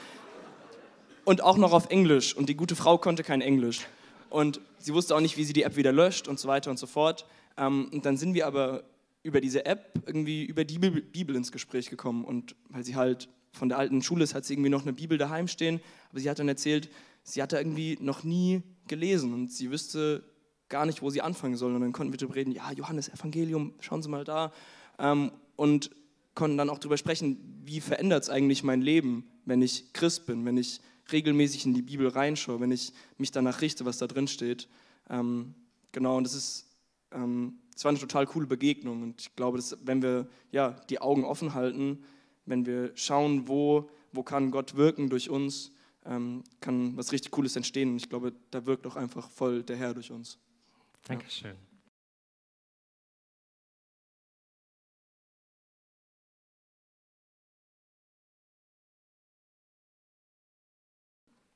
Und 1.24 1.42
auch 1.42 1.58
noch 1.58 1.74
auf 1.74 1.90
Englisch. 1.90 2.36
Und 2.36 2.48
die 2.48 2.56
gute 2.56 2.76
Frau 2.76 3.00
konnte 3.00 3.24
kein 3.24 3.42
Englisch. 3.42 3.88
Und 4.30 4.62
sie 4.78 4.94
wusste 4.94 5.16
auch 5.16 5.22
nicht, 5.22 5.38
wie 5.38 5.44
sie 5.44 5.54
die 5.54 5.64
App 5.64 5.76
wieder 5.76 5.92
löscht 5.92 6.28
und 6.28 6.40
so 6.40 6.48
weiter 6.48 6.70
und 6.70 6.78
so 6.78 6.86
fort. 6.86 7.26
Ähm, 7.58 7.90
und 7.92 8.06
dann 8.06 8.18
sind 8.18 8.36
wir 8.36 8.46
aber 8.46 8.84
über 9.24 9.42
diese 9.42 9.66
App 9.66 9.94
irgendwie 10.06 10.46
über 10.46 10.64
die 10.64 10.78
Bibel 10.78 11.36
ins 11.36 11.52
Gespräch 11.52 11.90
gekommen. 11.90 12.24
Und 12.24 12.56
weil 12.70 12.84
sie 12.84 12.96
halt 12.96 13.30
von 13.52 13.70
der 13.70 13.80
alten 13.80 14.04
Schule 14.04 14.24
ist, 14.24 14.36
hat 14.36 14.46
sie 14.46 14.54
irgendwie 14.54 14.70
noch 14.70 14.84
eine 14.84 14.94
Bibel 14.94 15.18
daheim 15.18 15.48
stehen. 15.48 15.82
Aber 16.12 16.20
sie 16.20 16.30
hat 16.30 16.38
dann 16.38 16.48
erzählt, 16.48 16.90
sie 17.26 17.42
hatte 17.42 17.58
irgendwie 17.58 17.98
noch 18.00 18.24
nie 18.24 18.62
gelesen 18.88 19.34
und 19.34 19.52
sie 19.52 19.72
wüsste 19.72 20.24
gar 20.70 20.86
nicht, 20.86 21.02
wo 21.02 21.10
sie 21.10 21.22
anfangen 21.22 21.58
soll. 21.58 21.76
Und 21.76 21.82
dann 21.82 21.92
konnten 21.92 22.14
wir 22.14 22.18
darüber 22.18 22.36
reden, 22.36 22.52
ja, 22.52 22.72
Johannes 22.72 23.10
Evangelium, 23.10 23.74
schauen 23.80 24.02
Sie 24.02 24.10
mal 24.10 24.24
da. 24.24 24.54
Ähm, 25.00 25.32
und 25.56 25.92
konnten 26.36 26.58
dann 26.58 26.70
auch 26.70 26.80
darüber 26.80 26.98
sprechen, 26.98 27.62
wie 27.64 27.82
verändert 27.82 28.24
es 28.24 28.30
eigentlich 28.30 28.64
mein 28.64 28.82
Leben, 28.82 29.26
wenn 29.46 29.62
ich 29.62 29.92
Christ 29.94 30.26
bin, 30.26 30.46
wenn 30.46 30.58
ich 30.58 30.82
regelmäßig 31.12 31.66
in 31.66 31.74
die 31.74 31.82
Bibel 31.82 32.08
reinschaue, 32.08 32.60
wenn 32.60 32.72
ich 32.72 32.94
mich 33.18 33.32
danach 33.32 33.62
richte, 33.62 33.86
was 33.86 33.98
da 33.98 34.08
drin 34.08 34.28
steht. 34.28 34.68
Ähm, 35.10 35.56
genau, 35.92 36.18
und 36.18 36.26
das 36.26 36.36
ist, 36.36 36.68
ähm, 37.12 37.60
das 37.74 37.86
war 37.86 37.90
eine 37.90 38.00
total 38.00 38.26
coole 38.26 38.48
Begegnung. 38.48 39.02
Und 39.02 39.22
ich 39.22 39.36
glaube, 39.36 39.58
dass, 39.58 39.78
wenn 39.84 40.02
wir 40.02 40.28
ja, 40.52 40.72
die 40.90 41.00
Augen 41.00 41.24
offen 41.24 41.54
halten, 41.54 42.04
wenn 42.46 42.66
wir 42.66 42.92
schauen, 42.96 43.48
wo, 43.48 43.90
wo 44.12 44.24
kann 44.24 44.52
Gott 44.52 44.76
wirken 44.76 45.10
durch 45.10 45.30
uns, 45.30 45.72
ähm, 46.06 46.44
kann 46.62 46.96
was 46.98 47.12
richtig 47.12 47.32
Cooles 47.32 47.56
entstehen. 47.56 47.92
Und 47.92 47.98
ich 47.98 48.10
glaube, 48.10 48.34
da 48.52 48.66
wirkt 48.66 48.86
auch 48.88 48.96
einfach 48.96 49.30
voll 49.30 49.64
der 49.64 49.78
Herr 49.78 49.94
durch 49.94 50.12
uns. 50.12 50.38
Dankeschön. 51.04 51.52
Ja. 51.52 51.76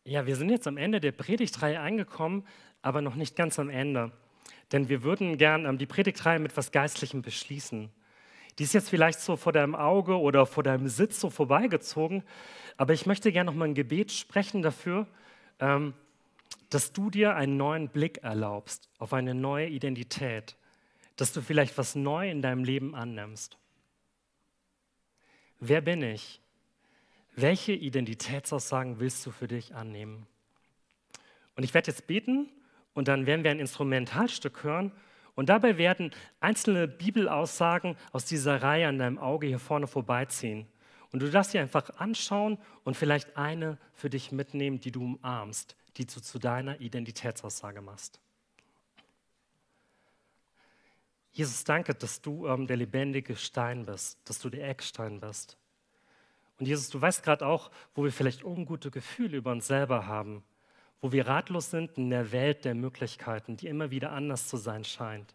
Ja, 0.10 0.26
wir 0.26 0.36
sind 0.36 0.50
jetzt 0.50 0.66
am 0.66 0.78
Ende 0.78 1.00
der 1.00 1.12
Predigtreihe 1.12 1.80
angekommen, 1.80 2.44
aber 2.82 3.00
noch 3.04 3.14
nicht 3.14 3.36
ganz 3.36 3.60
am 3.60 3.70
Ende. 3.70 4.12
Denn 4.72 4.90
wir 4.90 5.04
würden 5.04 5.38
gern 5.38 5.66
ähm, 5.66 5.78
die 5.78 5.86
Predigtreihe 5.86 6.40
mit 6.40 6.52
etwas 6.52 6.72
Geistlichem 6.72 7.22
beschließen. 7.22 7.92
Die 8.60 8.63
ist 8.63 8.74
jetzt 8.74 8.89
vielleicht 8.89 9.22
so 9.22 9.38
vor 9.38 9.54
deinem 9.54 9.74
Auge 9.74 10.19
oder 10.19 10.45
vor 10.45 10.63
deinem 10.63 10.89
Sitz 10.89 11.22
so 11.22 11.30
vorbeigezogen, 11.30 12.24
aber 12.76 12.93
ich 12.93 13.06
möchte 13.06 13.32
gerne 13.32 13.50
noch 13.50 13.58
mal 13.58 13.65
ein 13.65 13.74
Gebet 13.74 14.12
sprechen 14.12 14.62
dafür, 14.62 15.08
ähm, 15.60 15.93
dass 16.69 16.91
du 16.91 17.10
dir 17.10 17.36
einen 17.36 17.56
neuen 17.56 17.88
Blick 17.88 18.17
erlaubst 18.17 18.89
auf 19.00 19.13
eine 19.13 19.34
neue 19.34 19.67
Identität, 19.67 20.58
dass 21.15 21.32
du 21.32 21.41
vielleicht 21.41 21.78
was 21.78 21.95
neu 21.95 22.30
in 22.30 22.41
deinem 22.41 22.65
Leben 22.65 22.95
annimmst. 22.95 23.58
Wer 25.62 25.80
bin 25.80 26.02
ich? 26.02 26.41
Welche 27.36 27.72
Identitätsaussagen 27.72 29.00
willst 29.00 29.26
du 29.26 29.32
für 29.32 29.48
dich 29.48 29.74
annehmen? 29.74 30.28
Und 31.56 31.63
ich 31.63 31.74
werde 31.74 31.91
jetzt 31.91 32.08
beten 32.08 32.50
und 32.93 33.08
dann 33.08 33.26
werden 33.26 33.43
wir 33.43 33.52
ein 33.52 33.60
Instrumentalstück 33.60 34.63
hören 34.63 34.91
und 35.39 35.47
dabei 35.47 35.78
werden 35.78 36.12
einzelne 36.41 36.86
Bibelaussagen 36.86 37.95
aus 38.12 38.25
dieser 38.25 38.62
Reihe 38.62 38.89
an 38.89 38.97
deinem 38.97 39.17
Auge 39.17 39.47
hier 39.47 39.58
vorne 39.58 39.88
vorbeiziehen. 39.88 40.67
Und 41.13 41.21
du 41.21 41.32
darfst 41.32 41.52
sie 41.52 41.60
einfach 41.60 41.89
anschauen 41.91 42.58
und 42.84 42.97
vielleicht 42.97 43.38
eine 43.38 43.78
für 43.93 44.10
dich 44.10 44.34
mitnehmen, 44.34 44.82
die 44.82 44.91
du 44.91 45.02
umarmst, 45.02 45.78
die 45.95 46.06
du 46.06 46.19
zu 46.19 46.39
deiner 46.39 46.82
Identitätsaussage 46.82 47.80
machst. 47.80 48.19
Jesus, 51.32 51.63
danke, 51.63 51.95
dass 51.95 52.19
du 52.19 52.45
ähm, 52.45 52.67
der 52.67 52.75
lebendige 52.75 53.38
Stein 53.38 53.86
bist, 53.86 54.19
dass 54.25 54.39
du 54.39 54.49
der 54.49 54.67
Eckstein 54.67 55.21
bist. 55.21 55.58
Und 56.60 56.65
Jesus, 56.65 56.89
du 56.89 56.99
weißt 56.99 57.23
gerade 57.23 57.45
auch, 57.45 57.71
wo 57.95 58.04
wir 58.04 58.12
vielleicht 58.12 58.43
ungute 58.43 58.91
Gefühle 58.91 59.38
über 59.38 59.54
uns 59.54 59.67
selber 59.67 60.06
haben, 60.06 60.43
wo 61.02 61.12
wir 61.12 61.28
ratlos 61.28 61.72
sind 61.72 61.98
in 61.98 62.10
der 62.10 62.32
Welt 62.32 62.66
der 62.66 62.76
Möglichkeiten, 62.76 63.58
die 63.58 63.68
immer 63.68 63.92
wieder 63.92 64.12
anders 64.12 64.48
zu 64.48 64.58
sein 64.58 64.84
scheint. 64.84 65.34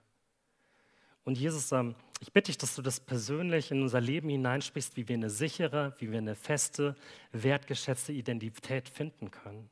Und 1.25 1.39
Jesus, 1.39 1.73
ähm, 1.73 1.95
ich 2.21 2.33
bitte 2.33 2.47
dich, 2.47 2.59
dass 2.59 2.75
du 2.75 2.83
das 2.83 3.01
persönlich 3.01 3.71
in 3.71 3.83
unser 3.83 4.01
Leben 4.01 4.29
hineinsprichst, 4.29 4.97
wie 4.97 5.09
wir 5.09 5.17
eine 5.17 5.31
sichere, 5.31 5.95
wie 5.99 6.11
wir 6.11 6.19
eine 6.19 6.35
feste, 6.35 6.95
wertgeschätzte 7.33 8.13
Identität 8.13 8.89
finden 8.89 9.31
können. 9.31 9.71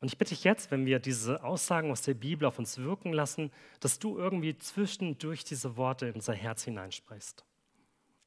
Und 0.00 0.08
ich 0.08 0.18
bitte 0.18 0.30
dich 0.30 0.44
jetzt, 0.44 0.70
wenn 0.70 0.86
wir 0.86 1.00
diese 1.00 1.42
Aussagen 1.42 1.90
aus 1.90 2.02
der 2.02 2.14
Bibel 2.14 2.46
auf 2.46 2.58
uns 2.58 2.78
wirken 2.78 3.12
lassen, 3.12 3.50
dass 3.80 3.98
du 3.98 4.16
irgendwie 4.16 4.56
zwischendurch 4.56 5.44
diese 5.44 5.76
Worte 5.76 6.06
in 6.06 6.14
unser 6.14 6.34
Herz 6.34 6.62
hineinsprichst. 6.64 7.44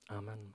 Amen. 0.08 0.54